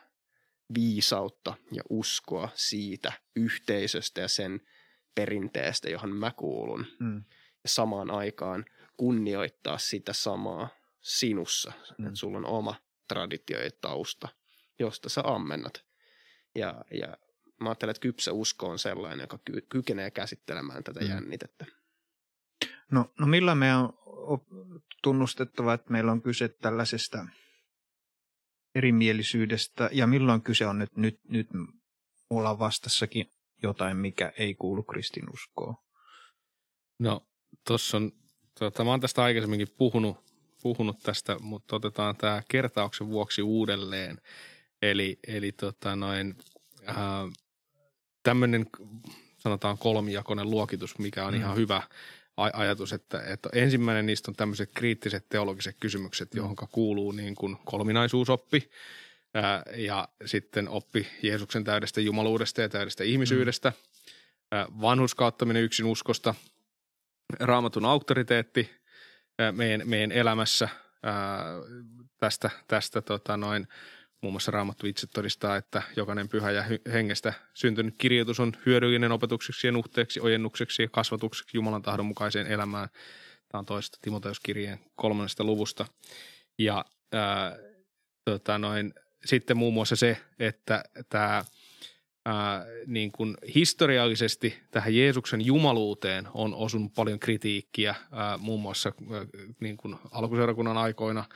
viisautta 0.73 1.54
ja 1.71 1.84
uskoa 1.89 2.49
siitä 2.54 3.13
yhteisöstä 3.36 4.21
ja 4.21 4.28
sen 4.28 4.62
perinteestä, 5.15 5.89
johon 5.89 6.15
mä 6.15 6.32
kuulun. 6.32 6.86
Mm. 6.99 7.23
Ja 7.63 7.69
samaan 7.69 8.12
aikaan 8.12 8.65
kunnioittaa 8.97 9.78
sitä 9.78 10.13
samaa 10.13 10.67
sinussa, 11.01 11.73
mm. 11.97 12.08
että 12.08 12.19
sulla 12.19 12.38
on 12.38 12.45
oma 12.45 12.75
traditio 13.08 13.62
ja 13.62 13.69
tausta, 13.82 14.28
josta 14.80 15.10
sä 15.10 15.21
ammennat. 15.25 15.86
Ja, 16.56 16.86
ja 16.91 17.17
mä 17.62 17.69
ajattelen, 17.69 17.91
että 17.91 18.01
kypsä 18.01 18.34
usko 18.34 18.69
on 18.69 18.80
sellainen, 18.80 19.23
joka 19.23 19.39
ky- 19.45 19.65
kykenee 19.69 20.12
käsittelemään 20.12 20.84
tätä 20.84 20.99
mm. 20.99 21.10
jännitettä. 21.10 21.65
No, 22.91 23.13
no 23.19 23.27
millä 23.27 23.55
me 23.55 23.75
on 23.75 23.93
tunnustettava, 25.03 25.73
että 25.73 25.91
meillä 25.91 26.11
on 26.11 26.21
kyse 26.21 26.49
tällaisesta 26.49 27.25
erimielisyydestä 28.75 29.89
ja 29.91 30.07
milloin 30.07 30.41
kyse 30.41 30.67
on, 30.67 30.81
että 30.81 31.01
nyt, 31.01 31.19
nyt 31.29 31.47
ollaan 32.29 32.59
vastassakin 32.59 33.25
jotain, 33.63 33.97
mikä 33.97 34.33
ei 34.37 34.55
kuulu 34.55 34.83
kristinuskoon? 34.83 35.75
No, 36.99 37.27
tuossa 37.67 37.97
on, 37.97 38.11
tuota, 38.59 38.83
mä 38.83 38.89
oon 38.89 38.99
tästä 38.99 39.23
aikaisemminkin 39.23 39.67
puhunut, 39.77 40.17
puhunut 40.61 40.99
tästä, 40.99 41.39
mutta 41.39 41.75
otetaan 41.75 42.15
tämä 42.15 42.41
kertauksen 42.47 43.07
vuoksi 43.07 43.41
uudelleen. 43.41 44.21
Eli, 44.81 45.19
eli 45.27 45.51
tota 45.51 45.95
noin, 45.95 46.35
äh, 46.89 46.95
tämmöinen 48.23 48.65
sanotaan 49.37 49.77
kolmijakoinen 49.77 50.49
luokitus, 50.49 50.97
mikä 50.97 51.25
on 51.25 51.33
mm. 51.33 51.39
ihan 51.39 51.55
hyvä 51.55 51.83
ajatus, 52.37 52.93
että, 52.93 53.21
että 53.21 53.49
ensimmäinen 53.53 54.05
niistä 54.05 54.31
on 54.31 54.35
tämmöiset 54.35 54.69
kriittiset 54.75 55.29
teologiset 55.29 55.75
kysymykset, 55.79 56.33
mm. 56.33 56.37
johon 56.37 56.55
kuuluu 56.71 57.11
niin 57.11 57.35
kuin 57.35 57.57
kolminaisuusoppi 57.65 58.69
ää, 59.33 59.63
ja 59.75 60.07
sitten 60.25 60.69
oppi 60.69 61.07
Jeesuksen 61.21 61.63
täydestä 61.63 62.01
jumaluudesta 62.01 62.61
ja 62.61 62.69
täydestä 62.69 63.03
ihmisyydestä, 63.03 63.69
mm. 63.69 64.81
vanhuskauttaminen 64.81 65.63
yksin 65.63 65.85
uskosta, 65.85 66.35
raamatun 67.39 67.85
auktoriteetti 67.85 68.71
ää, 69.39 69.51
meidän, 69.51 69.81
meidän 69.85 70.11
elämässä 70.11 70.69
ää, 71.03 71.43
tästä, 72.17 72.49
tästä 72.67 73.01
tota 73.01 73.37
noin, 73.37 73.67
Muun 74.25 74.33
muassa 74.33 74.51
Raamattu 74.51 74.88
itse 74.88 75.07
todistaa, 75.07 75.55
että 75.55 75.81
jokainen 75.95 76.29
pyhä 76.29 76.51
ja 76.51 76.63
hengestä 76.93 77.33
syntynyt 77.53 77.95
kirjoitus 77.97 78.39
on 78.39 78.53
hyödyllinen 78.65 79.11
opetukseksi 79.11 79.67
ja 79.67 79.71
nuhteeksi, 79.71 80.19
ojennukseksi 80.19 80.81
ja 80.81 80.89
kasvatukseksi 80.89 81.57
Jumalan 81.57 81.81
tahdon 81.81 82.05
mukaiseen 82.05 82.47
elämään. 82.47 82.89
Tämä 83.49 83.59
on 83.59 83.65
toista 83.65 83.97
Timoteuskirjeen 84.01 84.79
kolmannesta 84.95 85.43
luvusta. 85.43 85.85
Ja 86.59 86.85
ää, 87.13 87.57
tota 88.25 88.57
noin, 88.57 88.93
sitten 89.25 89.57
muun 89.57 89.73
muassa 89.73 89.95
se, 89.95 90.17
että 90.39 90.83
tämä 91.09 91.45
ää, 92.25 92.65
niin 92.85 93.11
kuin 93.11 93.38
historiallisesti 93.55 94.57
tähän 94.71 94.95
Jeesuksen 94.95 95.45
jumaluuteen 95.45 96.27
on 96.33 96.53
osunut 96.53 96.93
paljon 96.93 97.19
kritiikkiä 97.19 97.95
ää, 98.11 98.38
muun 98.38 98.61
muassa 98.61 98.91
ää, 99.11 99.25
niin 99.59 99.77
kuin 99.77 99.95
alkuseurakunnan 100.11 100.77
aikoina– 100.77 101.25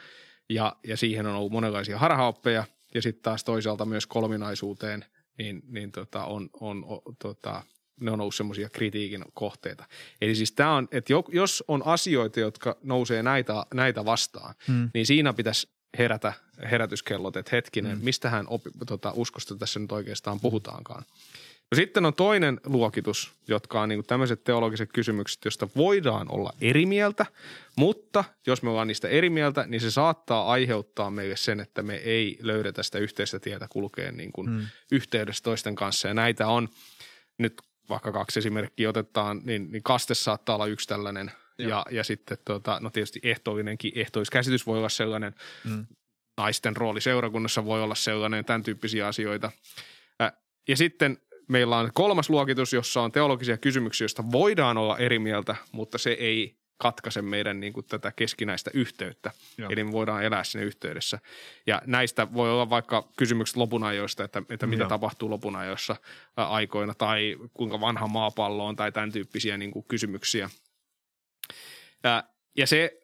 ja, 0.50 0.76
ja 0.88 0.98
siihen 0.98 1.26
on 1.26 1.36
ollut 1.36 1.52
monenlaisia 1.52 1.98
harhaoppeja– 1.98 2.64
ja 2.94 3.02
sitten 3.02 3.24
taas 3.24 3.44
toisaalta 3.44 3.86
myös 3.86 4.08
kolminaisuuteen, 4.08 5.06
niin, 5.38 5.62
niin 5.68 5.92
tota, 5.92 6.26
on, 6.26 6.50
on, 6.60 6.86
on 6.88 7.02
tota, 7.20 7.64
ne 8.00 8.12
on 8.12 8.22
ollut 8.22 8.36
semmoisia 8.36 8.70
kritiikin 8.70 9.26
kohteita. 9.34 9.86
Eli 10.22 10.36
siis 10.36 10.52
tämä 10.52 10.76
on, 10.76 10.88
että 10.92 11.14
jos 11.32 11.64
on 11.68 11.82
asioita, 11.86 12.40
jotka 12.40 12.78
nousee 12.84 13.24
näitä, 13.24 13.66
näitä 13.74 14.06
vastaan, 14.06 14.56
hmm. 14.68 14.90
niin 14.94 15.06
siinä 15.06 15.34
pitäisi 15.34 15.70
herätä 15.98 16.34
herätyskellot, 16.72 17.38
että 17.38 17.56
hetkinen, 17.56 17.96
hmm. 17.96 18.06
mistähän 18.06 18.46
opi, 18.48 18.70
tota, 18.88 19.12
uskosta 19.16 19.56
tässä 19.56 19.80
nyt 19.80 19.92
oikeastaan 19.92 20.40
puhutaankaan. 20.40 21.06
No 21.72 21.76
sitten 21.76 22.06
on 22.06 22.14
toinen 22.14 22.60
luokitus, 22.66 23.32
jotka 23.48 23.82
on 23.82 23.90
niin 23.90 24.06
tämmöiset 24.06 24.44
teologiset 24.44 24.90
kysymykset, 24.94 25.46
joista 25.46 25.68
voidaan 25.76 26.32
olla 26.32 26.54
eri 26.62 26.86
mieltä, 26.86 27.26
mutta 27.76 28.24
jos 28.48 28.64
me 28.64 28.70
ollaan 28.70 28.88
niistä 28.88 29.08
eri 29.08 29.30
mieltä, 29.30 29.66
niin 29.68 29.82
se 29.82 29.92
saattaa 29.92 30.52
aiheuttaa 30.52 31.10
meille 31.10 31.38
sen, 31.38 31.60
että 31.60 31.84
me 31.84 31.96
ei 31.96 32.38
löydetä 32.42 32.84
sitä 32.84 32.98
yhteistä 32.98 33.40
tietä 33.40 33.68
kulkeen 33.70 34.18
niin 34.18 34.32
kuin 34.32 34.50
hmm. 34.50 34.66
yhteydessä 34.92 35.44
toisten 35.44 35.76
kanssa. 35.76 36.08
Ja 36.08 36.14
näitä 36.14 36.48
on 36.48 36.70
nyt 37.38 37.62
vaikka 37.90 38.12
kaksi 38.12 38.40
esimerkkiä 38.40 38.90
otetaan, 38.90 39.42
niin, 39.44 39.72
niin 39.72 39.84
kaste 39.84 40.14
saattaa 40.14 40.56
olla 40.56 40.66
yksi 40.66 40.88
tällainen. 40.88 41.32
Ja, 41.58 41.86
ja 41.92 42.04
sitten 42.04 42.38
tota, 42.46 42.80
no 42.82 42.90
tietysti 42.90 43.20
ehtoinenkin, 43.24 43.92
ehtoiskäsitys 43.96 44.68
voi 44.68 44.78
olla 44.78 44.90
sellainen, 44.90 45.36
hmm. 45.64 45.86
naisten 46.38 46.76
rooli 46.76 47.02
seurakunnassa 47.02 47.66
voi 47.66 47.84
olla 47.84 47.96
sellainen, 47.96 48.46
tämän 48.46 48.64
tyyppisiä 48.64 49.08
asioita. 49.08 49.52
Ja 50.68 50.78
sitten 50.78 51.18
meillä 51.50 51.78
on 51.78 51.90
kolmas 51.94 52.30
luokitus, 52.30 52.74
jossa 52.74 53.02
on 53.02 53.12
teologisia 53.12 53.58
kysymyksiä, 53.58 54.06
joista 54.06 54.24
voidaan 54.32 54.78
olla 54.78 54.98
eri 54.98 55.20
mieltä, 55.20 55.56
mutta 55.72 55.98
se 55.98 56.10
ei 56.10 56.60
katkaise 56.78 57.22
meidän 57.22 57.60
niin 57.60 57.74
kuin, 57.74 57.86
tätä 57.86 58.12
keskinäistä 58.12 58.72
yhteyttä. 58.74 59.32
Joo. 59.58 59.70
Eli 59.72 59.84
me 59.84 59.92
voidaan 59.92 60.24
elää 60.24 60.44
sinne 60.44 60.66
yhteydessä. 60.66 61.20
Ja 61.68 61.82
näistä 61.86 62.34
voi 62.34 62.52
olla 62.52 62.70
vaikka 62.70 63.08
kysymykset 63.18 63.58
lopunajoista, 63.58 64.24
että, 64.24 64.42
että 64.50 64.68
mitä 64.68 64.84
Joo. 64.84 64.90
tapahtuu 64.90 65.30
lopunajoissa 65.30 65.96
aikoina 66.36 66.94
tai 66.94 67.38
kuinka 67.54 67.82
vanha 67.82 68.08
maapallo 68.08 68.66
on 68.66 68.76
tai 68.76 68.92
tämän 68.92 69.12
tyyppisiä 69.12 69.58
niin 69.58 69.72
kuin, 69.72 69.86
kysymyksiä. 69.88 70.50
Ja, 72.04 72.24
ja 72.58 72.68
se 72.68 73.00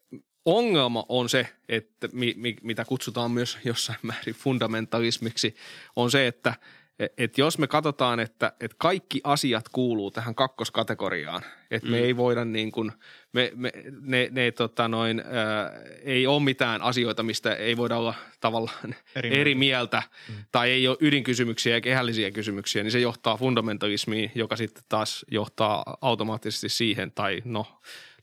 ongelma 0.46 1.06
on 1.10 1.30
se, 1.30 1.48
että 1.70 2.10
mi, 2.14 2.34
mi, 2.38 2.56
mitä 2.62 2.86
kutsutaan 2.86 3.32
myös 3.32 3.58
jossain 3.64 4.00
määrin 4.02 4.36
fundamentalismiksi, 4.36 5.56
on 5.96 6.12
se, 6.12 6.28
että 6.28 6.54
et 7.18 7.38
jos 7.38 7.58
me 7.58 7.68
katsotaan, 7.68 8.20
että, 8.20 8.54
että 8.60 8.76
kaikki 8.80 9.22
asiat 9.24 9.70
kuuluu 9.70 10.12
tähän 10.12 10.36
kakkoskategoriaan, 10.36 11.42
että 11.72 11.88
mm. 11.88 11.92
me 11.92 12.00
ei 12.00 12.18
voida 12.18 12.46
niin 12.46 12.72
kuin, 12.72 12.92
me, 13.34 13.52
me, 13.56 13.72
ne, 14.02 14.30
ne 14.32 14.52
tota 14.52 14.88
noin, 14.88 15.20
ää, 15.20 15.72
ei 16.04 16.28
ole 16.28 16.44
mitään 16.44 16.82
asioita, 16.82 17.24
mistä 17.24 17.56
ei 17.56 17.78
voida 17.78 17.98
olla 17.98 18.14
tavallaan 18.40 18.96
eri, 19.16 19.40
eri 19.40 19.56
mieltä 19.56 20.04
mm. 20.30 20.36
tai 20.52 20.72
ei 20.72 20.88
ole 20.88 20.98
ydinkysymyksiä 21.00 21.76
ja 21.76 21.82
kehällisiä 21.82 22.32
kysymyksiä, 22.32 22.84
niin 22.84 22.92
se 22.92 23.00
johtaa 23.00 23.38
fundamentalismiin, 23.38 24.32
joka 24.36 24.56
sitten 24.56 24.84
taas 24.90 25.26
johtaa 25.32 25.98
automaattisesti 26.02 26.70
siihen 26.70 27.12
tai 27.12 27.42
no 27.46 27.68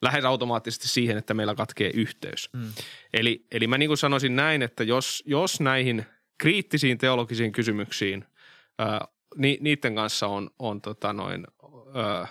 lähes 0.02 0.24
automaattisesti 0.24 0.88
siihen, 0.88 1.18
että 1.18 1.34
meillä 1.34 1.54
katkee 1.54 1.90
yhteys. 1.94 2.50
Mm. 2.52 2.72
Eli, 3.12 3.46
eli 3.50 3.66
mä 3.66 3.78
niin 3.78 3.88
kuin 3.88 3.98
sanoisin 3.98 4.36
näin, 4.36 4.62
että 4.62 4.84
jos, 4.84 5.22
jos 5.26 5.60
näihin 5.60 6.06
kriittisiin 6.38 6.98
teologisiin 6.98 7.52
kysymyksiin 7.52 8.24
ää, 8.78 9.08
ni, 9.36 9.58
niiden 9.60 9.94
kanssa 9.94 10.26
on, 10.26 10.50
on 10.58 10.80
tota 10.80 11.12
noin, 11.12 11.46
ää, 11.94 12.26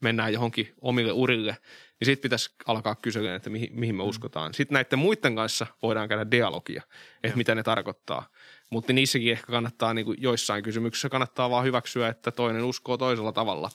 mennään 0.00 0.32
johonkin 0.32 0.74
omille 0.80 1.12
urille, 1.12 1.56
niin 2.00 2.06
sitten 2.06 2.22
pitäisi 2.22 2.54
alkaa 2.66 2.94
kysyä, 2.94 3.34
että 3.34 3.50
mihin, 3.50 3.68
mihin 3.72 3.94
me 3.94 4.02
mm. 4.02 4.08
uskotaan. 4.08 4.54
Sitten 4.54 4.74
näiden 4.74 4.98
muiden 4.98 5.36
kanssa 5.36 5.66
voidaan 5.82 6.08
käydä 6.08 6.30
dialogia, 6.30 6.82
että 7.14 7.28
ja. 7.28 7.36
mitä 7.36 7.54
ne 7.54 7.62
tarkoittaa. 7.62 8.28
Mutta 8.70 8.92
niissäkin 8.92 9.32
ehkä 9.32 9.46
kannattaa, 9.46 9.94
niin 9.94 10.04
kuin 10.04 10.22
joissain 10.22 10.62
kysymyksissä 10.64 11.08
kannattaa 11.08 11.50
vaan 11.50 11.64
hyväksyä, 11.64 12.08
että 12.08 12.30
toinen 12.30 12.64
uskoo 12.64 12.96
toisella 12.96 13.32
tavalla, 13.32 13.70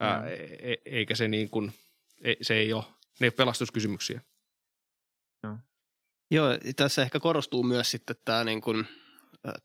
ää, 0.00 0.30
e, 0.30 0.34
e, 0.72 0.76
eikä 0.84 1.14
se 1.14 1.28
niin 1.28 1.50
kuin– 1.50 1.72
ei, 2.22 2.36
se 2.42 2.54
ei 2.54 2.72
ole, 2.72 2.84
ne 3.20 3.24
ei 3.24 3.28
ole 3.28 3.32
pelastuskysymyksiä. 3.36 4.20
No. 5.42 5.58
Joo, 6.30 6.48
tässä 6.76 7.02
ehkä 7.02 7.20
korostuu 7.20 7.62
myös 7.62 7.90
sitten 7.90 8.16
tämä 8.24 8.44
niin 8.44 8.60
kuin 8.60 8.86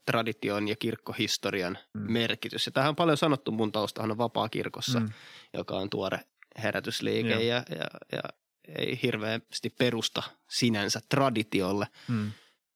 tradition 0.06 0.68
ja 0.68 0.76
kirkkohistorian 0.76 1.78
mm. 1.94 2.12
merkitys. 2.12 2.66
Ja 2.66 2.72
tähän 2.72 2.88
on 2.88 2.96
paljon 2.96 3.16
sanottu, 3.16 3.52
mun 3.52 3.72
taustahan 3.72 4.10
on 4.10 4.18
vapaa-kirkossa, 4.18 5.00
mm. 5.00 5.08
joka 5.54 5.76
on 5.76 5.90
tuore 5.90 6.20
herätysliike 6.62 7.44
ja, 7.44 7.62
ja, 7.70 7.86
ja 8.12 8.22
ei 8.68 8.98
hirveästi 9.02 9.70
perusta 9.70 10.22
sinänsä 10.50 11.00
traditiolle. 11.08 11.86
Mm. 12.08 12.32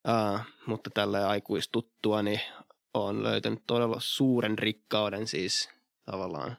Uh, 0.07 0.39
mutta 0.65 0.89
tällä 0.89 1.29
aikuistuttua 1.29 2.21
niin 2.21 2.41
on 2.93 3.23
löytänyt 3.23 3.63
todella 3.67 3.97
suuren 3.99 4.57
rikkauden 4.57 5.27
siis 5.27 5.69
tavallaan 6.05 6.57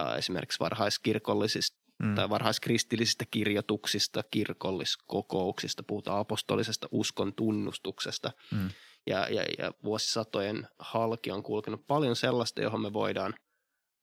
uh, 0.00 0.18
esimerkiksi 0.18 0.60
varhaiskirkollisista 0.60 1.82
mm. 2.02 2.14
tai 2.14 2.30
varhaiskristillisistä 2.30 3.24
kirjoituksista, 3.30 4.22
kirkolliskokouksista, 4.30 5.82
puhutaan 5.82 6.18
apostolisesta 6.18 6.88
uskon 6.90 7.34
tunnustuksesta. 7.34 8.32
Mm. 8.50 8.70
Ja, 9.06 9.28
ja, 9.30 9.42
ja 9.58 9.72
vuosisatojen 9.84 10.68
halki 10.78 11.30
on 11.30 11.42
kulkenut 11.42 11.86
paljon 11.86 12.16
sellaista, 12.16 12.62
johon 12.62 12.80
me 12.80 12.92
voidaan 12.92 13.34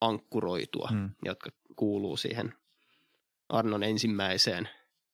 ankkuroitua, 0.01 0.89
mm. 0.91 1.09
jotka 1.25 1.49
kuuluu 1.75 2.17
siihen 2.17 2.53
Arnon 3.49 3.83
ensimmäiseen 3.83 4.69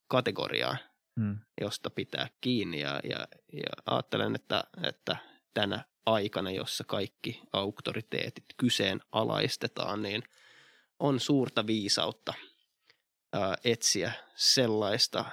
kategoriaan, 0.07 0.77
mm. 1.15 1.39
josta 1.61 1.89
pitää 1.89 2.27
kiinni. 2.41 2.79
Ja, 2.79 2.99
ja, 3.09 3.27
ja 3.53 3.69
ajattelen, 3.85 4.35
että, 4.35 4.63
että 4.83 5.17
tänä 5.53 5.85
aikana, 6.05 6.51
jossa 6.51 6.83
kaikki 6.83 7.41
auktoriteetit 7.53 8.45
kyseenalaistetaan, 8.57 10.01
niin 10.01 10.23
on 10.99 11.19
suurta 11.19 11.67
viisautta– 11.67 12.33
etsiä 13.63 14.11
sellaista 14.35 15.25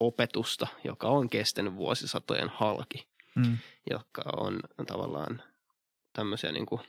opetusta, 0.00 0.66
joka 0.84 1.08
on 1.08 1.30
kestänyt 1.30 1.76
vuosisatojen 1.76 2.48
halki, 2.48 3.08
mm. 3.36 3.58
joka 3.90 4.22
on 4.36 4.60
tavallaan 4.86 5.42
tämmöisiä 6.12 6.52
niin 6.52 6.66
kuin 6.66 6.80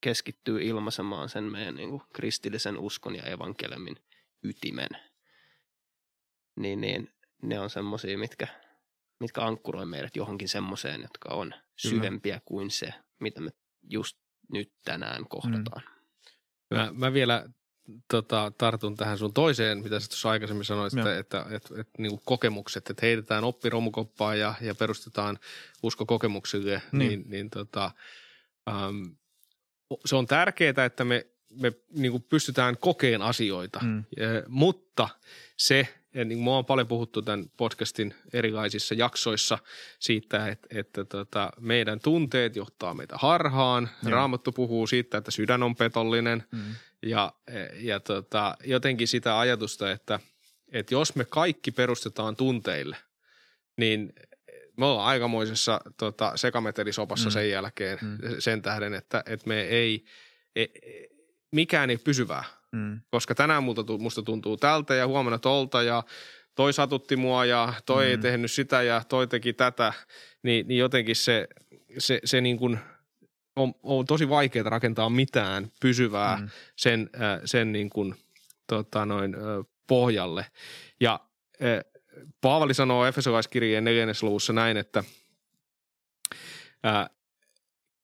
keskittyy 0.00 0.62
ilmaisemaan 0.62 1.28
sen 1.28 1.44
meidän 1.44 1.74
niin 1.74 1.90
kuin 1.90 2.02
kristillisen 2.12 2.78
uskon 2.78 3.14
ja 3.14 3.22
evankeliumin 3.22 3.96
ytimen. 4.42 4.88
Niin, 6.56 6.80
niin 6.80 7.14
ne 7.42 7.60
on 7.60 7.70
semmoisia, 7.70 8.18
mitkä, 8.18 8.48
mitkä 9.20 9.42
ankkuroi 9.42 9.86
meidät 9.86 10.16
johonkin 10.16 10.48
semmoiseen, 10.48 11.02
jotka 11.02 11.34
on 11.34 11.54
syvempiä 11.76 12.40
kuin 12.44 12.70
se, 12.70 12.94
mitä 13.20 13.40
me 13.40 13.50
just 13.82 14.18
nyt 14.52 14.72
tänään 14.84 15.28
kohdataan. 15.28 15.82
Mm. 16.70 16.76
Mä, 16.76 16.92
mä 16.92 17.12
vielä 17.12 17.48
tota, 18.10 18.52
tartun 18.58 18.96
tähän 18.96 19.18
sun 19.18 19.32
toiseen, 19.32 19.82
mitä 19.82 20.00
sä 20.00 20.08
tuossa 20.08 20.30
aikaisemmin 20.30 20.64
sanoit, 20.64 20.92
että, 20.92 21.18
että, 21.18 21.40
että, 21.40 21.56
että, 21.56 21.80
että 21.80 22.02
niin 22.02 22.20
kokemukset, 22.24 22.90
että 22.90 23.06
heitetään 23.06 23.44
oppiromukoppaa 23.44 24.34
ja, 24.34 24.54
ja 24.60 24.74
perustetaan 24.74 25.38
usko 25.82 26.06
kokemuksille, 26.06 26.82
niin, 26.92 27.08
niin, 27.08 27.24
niin 27.30 27.50
tota, 27.50 27.90
äm, 28.68 29.16
se 30.04 30.16
on 30.16 30.26
tärkeää, 30.26 30.84
että 30.86 31.04
me, 31.04 31.26
me 31.54 31.72
niin 31.90 32.12
kuin 32.12 32.22
pystytään 32.22 32.76
kokeen 32.76 33.22
asioita, 33.22 33.80
mm. 33.82 34.04
ja, 34.16 34.26
mutta 34.48 35.08
se, 35.56 35.88
niin 36.24 36.38
me 36.38 36.50
on 36.50 36.64
paljon 36.64 36.86
puhuttu 36.86 37.22
tämän 37.22 37.50
podcastin 37.56 38.14
erilaisissa 38.32 38.94
jaksoissa 38.94 39.58
siitä, 39.98 40.48
että, 40.48 40.68
että 40.70 41.04
tota, 41.04 41.50
meidän 41.60 42.00
tunteet 42.00 42.56
johtaa 42.56 42.94
meitä 42.94 43.16
harhaan. 43.18 43.90
Mm. 44.04 44.10
Raamattu 44.10 44.52
puhuu 44.52 44.86
siitä, 44.86 45.18
että 45.18 45.30
sydän 45.30 45.62
on 45.62 45.76
petollinen 45.76 46.44
mm. 46.52 46.60
Ja, 47.02 47.32
ja 47.74 48.00
tota, 48.00 48.56
jotenkin 48.64 49.08
sitä 49.08 49.38
ajatusta, 49.38 49.90
että, 49.90 50.20
että 50.72 50.94
jos 50.94 51.14
me 51.14 51.24
kaikki 51.24 51.70
perustetaan 51.70 52.36
tunteille, 52.36 52.96
niin 53.76 54.12
me 54.76 54.86
ollaan 54.86 55.08
aikamoisessa 55.08 55.80
tota, 55.98 56.32
sekametelisopassa 56.36 57.28
mm. 57.28 57.32
sen 57.32 57.50
jälkeen 57.50 57.98
mm. 58.02 58.18
sen 58.38 58.62
tähden, 58.62 58.94
että, 58.94 59.22
että 59.26 59.48
me 59.48 59.60
ei, 59.60 60.04
ei, 60.56 60.68
mikään 61.52 61.90
ei 61.90 61.98
pysyvää 61.98 62.44
Mm. 62.72 63.00
Koska 63.10 63.34
tänään 63.34 63.62
multa, 63.62 63.84
musta 63.98 64.22
tuntuu 64.22 64.56
tältä 64.56 64.94
ja 64.94 65.06
huomenna 65.06 65.38
tolta 65.38 65.82
ja 65.82 66.02
toi 66.54 66.72
satutti 66.72 67.16
mua 67.16 67.44
ja 67.44 67.72
toi 67.86 68.04
mm. 68.04 68.10
ei 68.10 68.18
tehnyt 68.18 68.50
sitä 68.50 68.82
ja 68.82 69.02
toi 69.08 69.26
teki 69.26 69.52
tätä, 69.52 69.92
niin, 70.42 70.68
niin 70.68 70.78
jotenkin 70.78 71.16
se, 71.16 71.48
se, 71.98 72.20
se 72.24 72.40
niin 72.40 72.58
kuin 72.58 72.78
on, 73.58 73.74
on 73.82 74.06
tosi 74.06 74.28
vaikeaa 74.28 74.70
rakentaa 74.70 75.10
mitään 75.10 75.72
pysyvää 75.80 76.36
mm. 76.36 76.48
sen, 76.76 77.10
äh, 77.14 77.40
sen 77.44 77.72
niin 77.72 77.90
kuin, 77.90 78.14
tota 78.66 79.06
noin, 79.06 79.36
pohjalle. 79.86 80.46
Ja 81.00 81.20
Paavali 82.40 82.74
sanoo 82.74 83.06
Efesolaiskirjeen 83.06 83.84
neljännessä 83.84 84.26
luvussa 84.26 84.52
näin, 84.52 84.76
että 84.76 85.04
äh, 86.86 87.10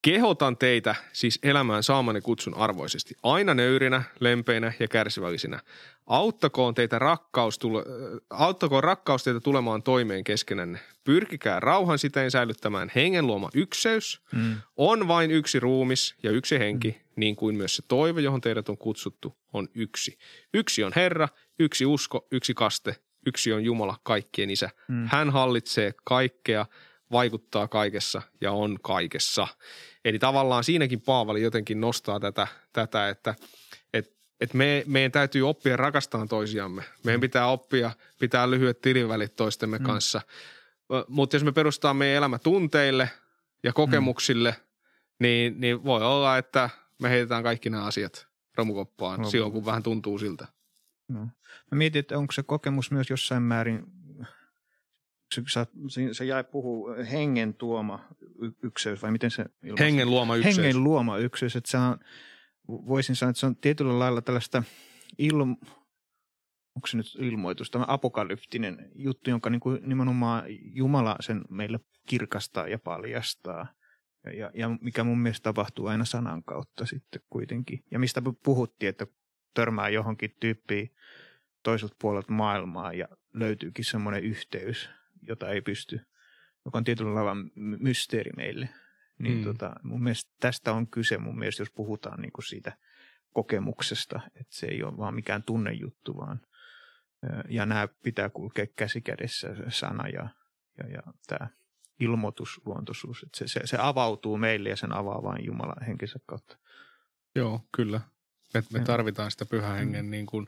Kehotan 0.04 0.56
teitä 0.56 0.94
siis 1.12 1.38
elämään 1.42 1.82
saamani 1.82 2.20
kutsun 2.20 2.56
arvoisesti, 2.56 3.14
aina 3.22 3.54
nöyrinä, 3.54 4.02
lempeinä 4.20 4.72
ja 4.78 4.88
kärsivällisinä. 4.88 5.60
Auttakoon, 6.06 6.74
teitä 6.74 6.98
rakkaus 6.98 7.58
tule, 7.58 7.78
äh, 7.78 8.20
auttakoon 8.30 8.84
rakkaus 8.84 9.24
teitä 9.24 9.40
tulemaan 9.40 9.82
toimeen 9.82 10.24
keskenänne. 10.24 10.78
Pyrkikää 11.04 11.60
rauhan 11.60 11.98
siteen 11.98 12.30
säilyttämään 12.30 12.90
hengen 12.94 13.26
luoma 13.26 13.50
ykseys. 13.54 14.22
Mm. 14.32 14.56
On 14.76 15.08
vain 15.08 15.30
yksi 15.30 15.60
ruumis 15.60 16.14
ja 16.22 16.30
yksi 16.30 16.58
henki, 16.58 16.88
mm. 16.90 17.12
niin 17.16 17.36
kuin 17.36 17.56
myös 17.56 17.76
se 17.76 17.82
toive, 17.88 18.20
johon 18.20 18.40
teidät 18.40 18.68
on 18.68 18.78
kutsuttu, 18.78 19.36
on 19.52 19.68
yksi. 19.74 20.18
Yksi 20.54 20.84
on 20.84 20.92
Herra, 20.96 21.28
yksi 21.58 21.86
usko, 21.86 22.26
yksi 22.32 22.54
kaste, 22.54 22.96
yksi 23.26 23.52
on 23.52 23.64
Jumala, 23.64 23.96
kaikkien 24.02 24.50
isä. 24.50 24.70
Mm. 24.88 25.06
Hän 25.06 25.30
hallitsee 25.30 25.94
kaikkea, 26.04 26.66
vaikuttaa 27.14 27.68
kaikessa 27.68 28.22
ja 28.40 28.52
on 28.52 28.78
kaikessa. 28.82 29.46
Eli 30.04 30.18
tavallaan 30.18 30.64
siinäkin 30.64 31.00
Paavali 31.00 31.42
jotenkin 31.42 31.80
nostaa 31.80 32.20
tätä, 32.20 32.46
tätä 32.72 33.08
että 33.08 33.34
et, 33.92 34.16
et 34.40 34.54
me, 34.54 34.84
meidän 34.86 35.12
täytyy 35.12 35.48
oppia 35.48 35.76
rakastamaan 35.76 36.28
toisiamme. 36.28 36.82
Meidän 37.04 37.20
pitää 37.20 37.46
oppia, 37.46 37.90
pitää 38.20 38.50
lyhyet 38.50 38.80
tilivälit 38.80 39.36
toistemme 39.36 39.78
mm. 39.78 39.84
kanssa. 39.84 40.20
Mutta 41.08 41.36
jos 41.36 41.44
me 41.44 41.52
perustetaan 41.52 41.96
meidän 41.96 42.16
elämä 42.16 42.38
tunteille 42.38 43.10
ja 43.62 43.72
kokemuksille, 43.72 44.50
mm. 44.50 44.64
niin, 45.18 45.60
niin 45.60 45.84
voi 45.84 46.02
olla, 46.02 46.38
että 46.38 46.70
me 47.02 47.10
heitetään 47.10 47.42
kaikki 47.42 47.70
nämä 47.70 47.84
asiat 47.84 48.26
romukoppaan 48.56 49.20
no. 49.20 49.30
silloin, 49.30 49.52
kun 49.52 49.66
vähän 49.66 49.82
tuntuu 49.82 50.18
siltä. 50.18 50.46
No. 51.08 51.20
Mä 51.70 51.78
mietin, 51.78 52.00
että 52.00 52.18
onko 52.18 52.32
se 52.32 52.42
kokemus 52.42 52.90
myös 52.90 53.10
jossain 53.10 53.42
määrin 53.42 53.84
se 56.12 56.24
jäi 56.24 56.44
puhuu 56.44 56.94
hengen 57.10 57.54
tuoma 57.54 58.08
ykseys, 58.62 59.02
vai 59.02 59.10
miten 59.10 59.30
se 59.30 59.44
ilmaisi? 59.62 59.84
Hengen 59.84 60.10
luoma 60.10 60.36
ykseys. 60.36 60.56
Hengen 60.56 60.84
luoma 60.84 61.18
ykseys, 61.18 61.56
että 61.56 61.70
se 61.70 61.78
on, 61.78 61.98
voisin 62.68 63.16
sanoa, 63.16 63.30
että 63.30 63.40
se 63.40 63.46
on 63.46 63.56
tietyllä 63.56 63.98
lailla 63.98 64.22
tällaista 64.22 64.62
ilmo, 65.18 65.56
onko 66.76 66.86
se 66.86 66.96
nyt 66.96 67.06
ilmoitus, 67.18 67.70
tämä 67.70 67.84
apokalyptinen 67.88 68.90
juttu, 68.94 69.30
jonka 69.30 69.50
niin 69.50 69.60
kuin 69.60 69.80
nimenomaan 69.82 70.44
Jumala 70.48 71.16
sen 71.20 71.44
meille 71.50 71.80
kirkastaa 72.06 72.68
ja 72.68 72.78
paljastaa. 72.78 73.66
Ja, 74.24 74.32
ja, 74.32 74.50
ja 74.54 74.68
mikä 74.80 75.04
mun 75.04 75.18
mielestä 75.18 75.42
tapahtuu 75.42 75.86
aina 75.86 76.04
sanan 76.04 76.42
kautta 76.44 76.86
sitten 76.86 77.22
kuitenkin. 77.30 77.84
Ja 77.90 77.98
mistä 77.98 78.22
puhuttiin, 78.42 78.88
että 78.88 79.06
törmää 79.54 79.88
johonkin 79.88 80.36
tyyppiin 80.40 80.94
toiselta 81.62 81.96
puolelta 82.00 82.32
maailmaa 82.32 82.92
ja 82.92 83.08
löytyykin 83.34 83.84
semmoinen 83.84 84.24
yhteys, 84.24 84.90
jota 85.28 85.48
ei 85.48 85.60
pysty, 85.60 86.00
joka 86.64 86.78
on 86.78 86.84
tietyllä 86.84 87.14
lailla 87.14 87.34
my- 87.34 87.78
mysteeri 87.80 88.30
meille. 88.36 88.68
Niin 89.18 89.38
Mm. 89.38 89.44
tota, 89.44 89.72
mun 89.82 90.02
mielestä 90.02 90.32
tästä 90.40 90.72
on 90.72 90.86
kyse 90.86 91.18
mun 91.18 91.38
mielestä, 91.38 91.62
jos 91.62 91.70
puhutaan 91.70 92.20
niin 92.20 92.32
kuin 92.32 92.44
siitä 92.44 92.76
kokemuksesta, 93.32 94.20
että 94.26 94.54
se 94.56 94.66
ei 94.66 94.82
ole 94.82 94.96
vaan 94.96 95.14
mikään 95.14 95.42
tunnejuttu, 95.42 96.16
vaan 96.16 96.40
ja 97.48 97.66
nämä 97.66 97.88
pitää 98.02 98.30
kulkea 98.30 98.66
käsi 98.76 99.00
kädessä 99.00 99.48
sana 99.68 100.08
ja, 100.08 100.28
ja, 100.78 100.88
ja 100.90 101.02
tämä 101.26 101.48
ilmoitusluontoisuus, 102.00 103.22
että 103.22 103.38
se, 103.38 103.48
se, 103.48 103.60
se 103.64 103.76
avautuu 103.80 104.36
meille 104.36 104.68
ja 104.68 104.76
sen 104.76 104.92
avaa 104.92 105.22
vain 105.22 105.44
Jumalan 105.44 105.86
henkensä 105.86 106.18
kautta. 106.26 106.58
Joo, 107.34 107.60
kyllä. 107.76 108.00
Me, 108.54 108.62
me 108.72 108.80
tarvitaan 108.80 109.30
sitä 109.30 109.46
pyhän 109.46 109.78
hengen 109.78 110.10
niin 110.10 110.26
kuin 110.26 110.46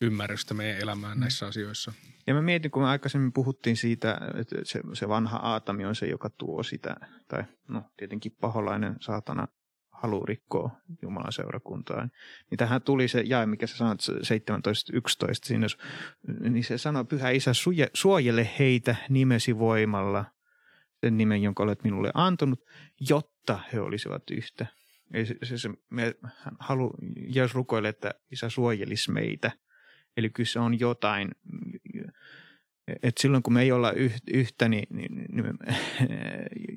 ymmärrystä 0.00 0.54
meidän 0.54 0.80
elämään 0.80 1.16
Mm. 1.16 1.20
näissä 1.20 1.46
asioissa. 1.46 1.92
Ja 2.26 2.34
mä 2.34 2.42
mietin, 2.42 2.70
kun 2.70 2.82
me 2.82 2.88
aikaisemmin 2.88 3.32
puhuttiin 3.32 3.76
siitä, 3.76 4.20
että 4.34 4.56
se, 4.62 4.80
se 4.92 5.08
vanha 5.08 5.36
Aatami 5.36 5.84
on 5.84 5.94
se, 5.94 6.06
joka 6.06 6.30
tuo 6.30 6.62
sitä, 6.62 6.96
tai 7.28 7.44
no 7.68 7.82
tietenkin 7.96 8.36
paholainen 8.40 8.96
saatana 9.00 9.48
halu 9.90 10.26
rikkoa 10.26 10.70
Jumalan 11.02 11.32
seurakuntaan. 11.32 12.10
Niin 12.50 12.58
tähän 12.58 12.82
tuli 12.82 13.08
se 13.08 13.20
jae, 13.20 13.46
mikä 13.46 13.66
sä 13.66 13.76
sanoit, 13.76 14.00
se 14.00 14.12
17.11, 14.12 14.18
siinä, 15.44 15.66
niin 16.40 16.64
se 16.64 16.78
sanoi, 16.78 17.04
pyhä 17.04 17.30
isä, 17.30 17.54
suje, 17.54 17.90
suojele 17.94 18.50
heitä 18.58 18.96
nimesi 19.08 19.58
voimalla, 19.58 20.24
sen 21.00 21.16
nimen, 21.16 21.42
jonka 21.42 21.62
olet 21.62 21.84
minulle 21.84 22.10
antanut, 22.14 22.60
jotta 23.10 23.60
he 23.72 23.80
olisivat 23.80 24.22
yhtä. 24.30 24.66
Eli 25.14 25.26
se, 25.26 25.36
se, 25.42 25.58
se 25.58 25.70
me 25.90 26.14
halu, 26.58 26.94
Jeesus 27.28 27.54
rukoilee, 27.54 27.88
että 27.88 28.14
isä 28.30 28.48
suojelisi 28.50 29.10
meitä. 29.10 29.50
Eli 30.16 30.30
kyllä 30.30 30.48
se 30.48 30.58
on 30.58 30.80
jotain, 30.80 31.30
että 33.02 33.22
silloin 33.22 33.42
kun 33.42 33.52
me 33.52 33.62
ei 33.62 33.72
olla 33.72 33.92
yhtä, 34.26 34.68
niin, 34.68 34.86
niin, 34.90 35.14
niin 35.14 35.44
me, 35.44 35.52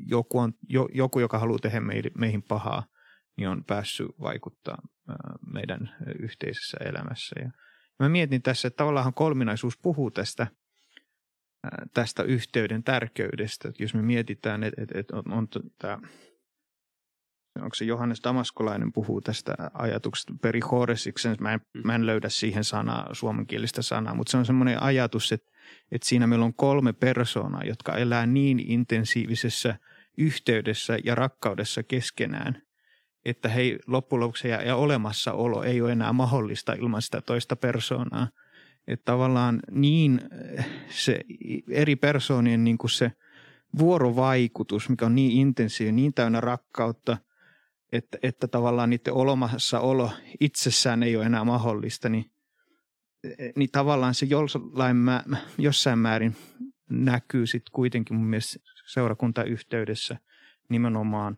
joku, 0.08 0.40
on, 0.40 0.54
jo, 0.70 0.90
joku, 0.94 1.20
joka 1.20 1.40
haluaa 1.40 1.60
tehdä 1.60 1.82
meihin 2.18 2.44
pahaa, 2.44 2.86
niin 3.38 3.50
on 3.50 3.64
päässyt 3.64 4.08
vaikuttaa 4.22 4.78
meidän 5.54 5.96
yhteisessä 6.20 6.78
elämässä. 6.86 7.36
Ja 7.42 7.52
mä 8.00 8.10
mietin 8.10 8.42
tässä, 8.42 8.68
että 8.68 8.78
tavallaan 8.78 9.14
kolminaisuus 9.14 9.78
puhuu 9.78 10.12
tästä, 10.12 10.48
tästä 11.94 12.24
yhteyden 12.24 12.84
tärkeydestä. 12.84 13.72
Jos 13.80 13.94
me 13.94 14.02
mietitään, 14.02 14.64
että, 14.64 14.82
että, 14.94 15.16
on 15.16 15.48
tämä 15.80 16.00
onko 17.56 17.76
se 17.76 17.86
Johannes 17.86 18.22
Damaskolainen 18.24 18.94
puhuu 18.94 19.22
tästä 19.22 19.56
ajatuksesta 19.74 20.34
perihoresiksen, 20.42 21.36
mä 21.40 21.54
en, 21.54 21.62
mä 21.84 21.96
en 21.96 22.06
löydä 22.06 22.30
siihen 22.30 22.64
sanaa, 22.64 23.10
suomenkielistä 23.14 23.82
sanaa, 23.82 24.16
mutta 24.16 24.32
se 24.32 24.38
on 24.38 24.46
semmoinen 24.46 24.84
ajatus, 24.84 25.32
että, 25.32 25.52
että 25.92 26.08
siinä 26.08 26.28
meillä 26.28 26.46
on 26.46 26.54
kolme 26.54 26.94
persoonaa, 26.94 27.64
jotka 27.64 27.98
elää 27.98 28.26
niin 28.26 28.60
intensiivisessä 28.60 29.76
yhteydessä 30.18 30.98
ja 31.04 31.16
rakkaudessa 31.16 31.84
keskenään, 31.84 32.62
että 33.26 33.50
hei, 33.50 33.80
loppujen 33.88 34.20
lopuksi 34.20 34.48
ja, 34.48 34.62
ja 34.62 34.76
olemassaolo 34.76 35.64
ei 35.64 35.82
ole 35.82 35.92
enää 35.92 36.14
mahdollista 36.14 36.74
ilman 36.74 37.02
sitä 37.02 37.22
toista 37.22 37.56
persoonaa. 37.56 38.28
Että 38.88 39.06
tavallaan 39.06 39.60
niin 39.72 40.22
se 40.90 41.20
eri 41.70 41.96
persoonien 41.96 42.64
niin 42.64 42.78
kuin 42.78 42.92
se 42.92 43.12
vuorovaikutus, 43.80 44.90
mikä 44.90 45.06
on 45.06 45.16
niin 45.16 45.32
intensiivinen, 45.32 45.96
niin 45.96 46.14
täynnä 46.14 46.42
rakkautta– 46.42 47.18
että, 47.92 48.18
että 48.24 48.48
tavallaan 48.48 48.90
niiden 48.90 49.14
olemassaolo 49.14 50.12
itsessään 50.40 51.04
ei 51.04 51.16
ole 51.16 51.26
enää 51.26 51.44
mahdollista, 51.44 52.10
niin, 52.10 52.32
niin 53.56 53.70
tavallaan 53.72 54.14
se 54.14 54.26
jollain 54.26 54.96
mä, 54.96 55.24
jossain 55.58 56.00
määrin 56.00 56.36
näkyy 56.90 57.48
sitten 57.48 57.72
kuitenkin 57.72 58.18
mun 58.18 58.26
mielestä 58.26 58.60
seurakuntayhteydessä 58.88 60.18
nimenomaan, 60.70 61.38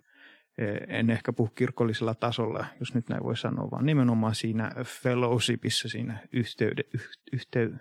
en 0.87 1.09
ehkä 1.09 1.33
puhu 1.33 1.49
kirkollisella 1.49 2.15
tasolla, 2.15 2.65
jos 2.79 2.93
nyt 2.93 3.09
näin 3.09 3.23
voi 3.23 3.37
sanoa, 3.37 3.71
vaan 3.71 3.85
nimenomaan 3.85 4.35
siinä 4.35 4.71
fellowshipissa, 5.03 5.89
siinä 5.89 6.27
yhteyde, 6.33 6.83
yhtey, 7.33 7.75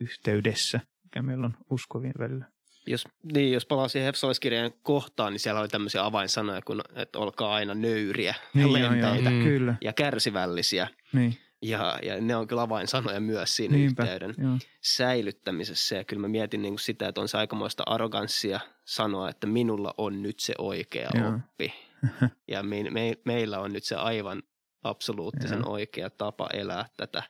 yhteydessä, 0.00 0.80
mikä 1.02 1.22
meillä 1.22 1.46
on 1.46 1.56
uskovien 1.70 2.14
välillä. 2.18 2.53
Jos, 2.86 3.08
niin, 3.32 3.52
jos 3.52 3.66
palaa 3.66 3.88
siihen 3.88 4.06
Hefsalaiskirjan 4.06 4.72
kohtaan, 4.82 5.32
niin 5.32 5.40
siellä 5.40 5.60
oli 5.60 5.68
tämmöisiä 5.68 6.04
avainsanoja, 6.04 6.62
kun, 6.62 6.80
että 6.94 7.18
olkaa 7.18 7.54
aina 7.54 7.74
nöyriä 7.74 8.34
ja 8.54 8.66
Niin, 8.66 8.72
lenteitä 8.72 9.30
joo, 9.30 9.38
joo. 9.38 9.44
Kyllä. 9.44 9.74
ja 9.80 9.92
kärsivällisiä. 9.92 10.88
Niin. 11.12 11.38
Ja, 11.62 11.98
ja 12.02 12.20
ne 12.20 12.36
on 12.36 12.46
kyllä 12.46 12.62
avainsanoja 12.62 13.20
myös 13.20 13.56
siinä 13.56 13.76
Niinpä, 13.76 14.02
yhteyden 14.02 14.34
joo. 14.38 14.58
säilyttämisessä. 14.80 15.96
Ja 15.96 16.04
kyllä 16.04 16.20
mä 16.20 16.28
mietin 16.28 16.62
niin 16.62 16.72
kuin 16.72 16.80
sitä, 16.80 17.08
että 17.08 17.20
on 17.20 17.28
se 17.28 17.38
aikamoista 17.38 17.82
arroganssia 17.86 18.60
sanoa, 18.84 19.28
että 19.30 19.46
minulla 19.46 19.94
on 19.98 20.22
nyt 20.22 20.40
se 20.40 20.54
oikea 20.58 21.10
Joo. 21.14 21.28
oppi. 21.28 21.74
Ja 22.48 22.62
me, 22.62 22.90
me, 22.90 23.14
meillä 23.24 23.60
on 23.60 23.72
nyt 23.72 23.84
se 23.84 23.94
aivan 23.94 24.42
absoluuttisen 24.82 25.58
Joo. 25.58 25.72
oikea 25.72 26.10
tapa 26.10 26.48
elää 26.52 26.86
tätä 26.96 27.22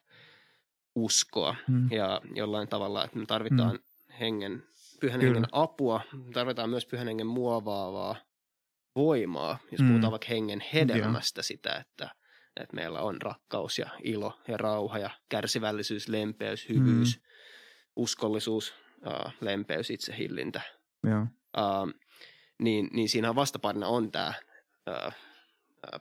uskoa. 0.94 1.56
Mm. 1.68 1.90
Ja 1.90 2.20
jollain 2.34 2.68
tavalla, 2.68 3.04
että 3.04 3.18
me 3.18 3.26
tarvitaan 3.26 3.78
hengen, 4.20 4.62
pyhän 5.04 5.20
Kyllä. 5.20 5.34
hengen 5.34 5.48
apua, 5.52 6.00
tarvitaan 6.32 6.70
myös 6.70 6.86
pyhän 6.86 7.06
hengen 7.06 7.26
muovaavaa 7.26 8.16
voimaa, 8.96 9.58
jos 9.70 9.80
Mm. 9.80 9.88
puhutaan 9.88 10.10
vaikka 10.10 10.26
hengen 10.28 10.60
hedelmästä 10.74 11.42
sitä, 11.42 11.72
että, 11.74 12.10
että 12.60 12.76
meillä 12.76 13.00
on 13.00 13.22
rakkaus 13.22 13.78
ja 13.78 13.90
ilo 14.04 14.40
ja 14.48 14.56
rauha 14.56 14.98
ja 14.98 15.10
kärsivällisyys, 15.28 16.08
lempeys, 16.08 16.68
hyvyys, 16.68 17.22
uskollisuus, 17.96 18.74
uh, 19.06 19.32
lempeys, 19.40 19.90
itsehillintä. 19.90 20.60
Uh, 21.58 21.92
niin, 22.58 22.88
niin 22.92 23.08
siinä 23.08 23.34
vastaparina 23.34 23.86
on 23.88 24.12
tämä, 24.12 24.32
uh, 24.90 25.12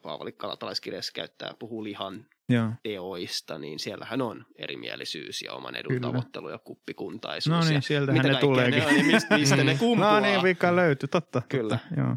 Paavali 0.01 0.31
Kalatalaiskirjassa 0.31 1.11
käyttää, 1.15 1.53
puhuu 1.59 1.83
lihan 1.83 2.25
Joo. 2.49 2.69
teoista, 2.83 3.59
niin 3.59 3.79
siellähän 3.79 4.21
on 4.21 4.45
erimielisyys 4.55 5.41
ja 5.41 5.53
oman 5.53 5.75
edun 5.75 5.89
Kyllä. 5.89 6.07
tavoittelu 6.07 6.49
ja 6.49 6.57
kuppikuntaisuus. 6.57 7.55
No 7.57 7.63
ja 7.63 7.69
niin, 7.69 7.81
sieltähän 7.81 8.21
mitä 8.21 8.33
ne 8.33 8.39
tuleekin. 8.39 8.79
Ne 8.79 8.87
on, 8.87 8.97
ja 8.97 9.03
mistä, 9.03 9.37
mistä 9.37 9.63
ne 9.63 9.75
kumpuaa. 9.79 10.19
No 10.19 10.25
niin, 10.25 10.43
vika 10.43 10.75
löytyi, 10.75 11.09
totta. 11.09 11.41
Kyllä. 11.49 11.77
Totta, 11.77 12.01
joo. 12.01 12.15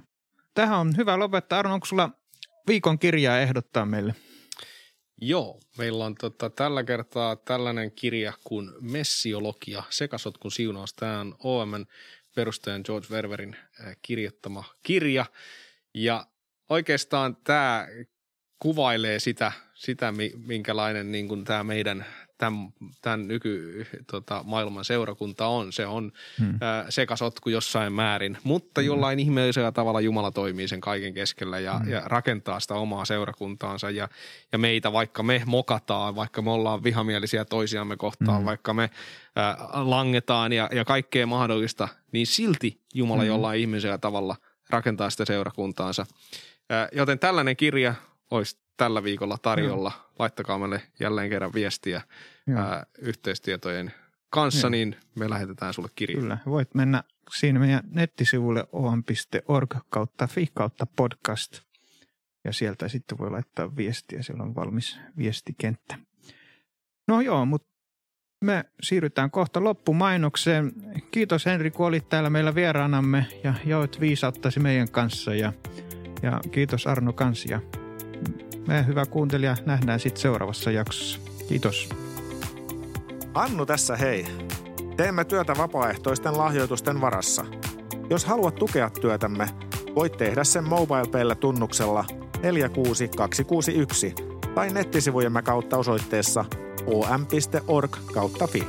Tähän 0.55 0.79
on 0.79 0.97
hyvä 0.97 1.19
lopettaa. 1.19 1.59
Arno, 1.59 1.75
onko 1.75 1.87
sulla 1.87 2.11
viikon 2.67 2.99
kirjaa 2.99 3.39
ehdottaa 3.39 3.87
meille? 3.87 4.15
Joo, 5.21 5.61
meillä 5.79 6.05
on 6.05 6.15
tota, 6.15 6.51
tällä 6.51 6.85
kertaa 6.85 7.37
tällainen 7.37 7.93
kirja 7.93 8.33
kuin 8.45 8.71
Messiologia, 8.81 9.83
sekasotkun 9.91 10.53
siunaus. 10.53 10.95
Tämä 10.95 11.21
on 11.21 11.35
OMn 11.39 11.87
perustajan 12.35 12.83
George 12.85 13.07
Ververin 13.11 13.57
kirjoittama 14.03 14.65
kirja. 14.83 15.27
Ja 15.95 16.27
oikeastaan 16.69 17.37
tämä 17.45 17.87
kuvailee 18.59 19.19
sitä, 19.19 19.53
sitä 19.75 20.13
mi- 20.13 20.33
minkälainen 20.47 21.13
niin 21.13 21.29
kuin 21.29 21.45
tämä 21.45 21.65
meidän 21.65 22.05
tämän, 22.39 22.69
tämän 23.03 23.29
nyky 23.29 23.87
tota, 24.11 24.43
maailman 24.47 24.85
seurakunta 24.85 25.47
on. 25.47 25.73
Se 25.73 25.87
on 25.87 26.13
Hmm. 26.39 26.59
ää, 26.61 26.91
sekasotku 26.91 27.49
jossain 27.49 27.93
määrin, 27.93 28.39
mutta 28.45 28.81
jollain 28.83 29.19
ihmeellisellä 29.19 29.73
tavalla 29.73 30.01
Jumala 30.01 30.31
toimii 30.31 30.69
sen 30.69 30.81
kaiken 30.81 31.15
keskellä 31.15 31.59
ja, 31.59 31.79
Hmm. 31.79 31.89
ja 31.91 32.03
rakentaa 32.05 32.61
sitä 32.61 32.75
omaa 32.75 33.05
seurakuntaansa 33.05 33.91
ja, 33.91 34.09
ja 34.53 34.59
meitä, 34.59 34.93
vaikka 34.93 35.23
me 35.23 35.43
mokataan, 35.47 36.17
vaikka 36.17 36.43
me 36.43 36.51
ollaan 36.51 36.85
vihamielisiä 36.85 37.45
toisiamme 37.45 37.97
kohtaan, 37.97 38.39
Hmm. 38.39 38.47
vaikka 38.47 38.75
me 38.75 38.91
ää, 39.37 39.57
langetaan 39.75 40.53
ja, 40.53 40.69
ja 40.73 40.85
kaikkea 40.85 41.27
mahdollista, 41.27 41.89
niin 42.13 42.27
silti 42.27 42.81
Jumala 42.95 43.21
Hmm. 43.23 43.29
jollain 43.29 43.61
ihmeellisellä 43.61 43.99
tavalla 43.99 44.37
rakentaa 44.71 45.11
sitä 45.11 45.25
seurakuntaansa. 45.25 46.07
Joten 46.93 47.19
tällainen 47.19 47.57
kirja 47.57 47.95
olisi 48.31 48.59
tällä 48.77 49.03
viikolla 49.03 49.39
tarjolla. 49.43 49.93
Laittakaa 50.19 50.59
meille 50.59 50.83
jälleen 51.01 51.31
kerran 51.31 51.53
viestiä 51.55 52.03
Joo. 52.47 52.61
ää, 52.61 52.87
yhteistietojen 52.99 53.93
kanssa, 54.31 54.67
Joo. 54.67 54.71
niin 54.71 54.97
me 55.15 55.31
lähetetään 55.31 55.75
sulle 55.75 55.89
kirja. 55.95 56.21
Kyllä. 56.21 56.39
Voit 56.47 56.75
mennä 56.75 57.05
siinä 57.39 57.59
meidän 57.59 57.83
nettisivulle 57.91 58.67
om.org 58.73 59.75
kautta 59.91 60.27
fi 60.27 60.49
kautta 60.55 60.87
podcast. 60.87 61.61
Ja 62.45 62.53
sieltä 62.53 62.89
sitten 62.89 63.19
voi 63.19 63.31
laittaa 63.31 63.77
viestiä. 63.77 64.23
Siellä 64.23 64.43
on 64.43 64.55
valmis 64.55 64.99
viestikenttä. 65.19 65.99
No 67.09 67.21
joo, 67.21 67.47
mutta 67.47 67.69
me 68.45 68.65
siirrytään 68.83 69.31
kohta 69.31 69.65
loppumainokseen. 69.65 70.73
Kiitos 71.11 71.47
Henri, 71.47 71.71
kun 71.71 71.87
olit 71.87 72.09
täällä 72.09 72.31
meillä 72.31 72.55
vieraanamme 72.55 73.27
ja 73.45 73.55
jaoit 73.65 74.01
viisauttasi 74.01 74.61
meidän 74.61 74.91
kanssa. 74.91 75.35
Ja, 75.35 75.53
ja 76.23 76.41
kiitos 76.51 76.87
Arno 76.87 77.13
kanssa. 77.13 77.49
Ja 77.51 77.61
me 78.67 78.87
hyvä 78.87 79.07
kuuntelija 79.07 79.57
nähdään 79.67 80.01
sitten 80.01 80.23
seuraavassa 80.23 80.71
jaksossa. 80.71 81.21
Kiitos. 81.49 81.89
Annu 83.35 83.67
tässä 83.67 83.97
hei. 83.97 84.27
Teemme 84.97 85.25
työtä 85.25 85.55
vapaaehtoisten 85.59 86.39
lahjoitusten 86.39 87.01
varassa. 87.01 87.45
Jos 88.11 88.25
haluat 88.25 88.55
tukea 88.55 88.91
työtämme, 88.91 89.49
voit 89.95 90.17
tehdä 90.17 90.45
sen 90.45 90.65
MobilePayllä 90.65 91.35
tunnuksella 91.35 92.05
46261 92.43 94.15
tai 94.55 94.73
nettisivujemme 94.73 95.43
kautta 95.43 95.77
osoitteessa 95.77 96.45
om.org 96.87 97.97
kautta 98.15 98.47
fi. 98.47 98.67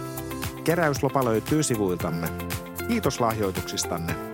Keräyslopa 0.63 1.25
löytyy 1.25 1.63
sivuiltamme. 1.63 2.27
Kiitos 2.87 3.19
lahjoituksistanne. 3.19 4.26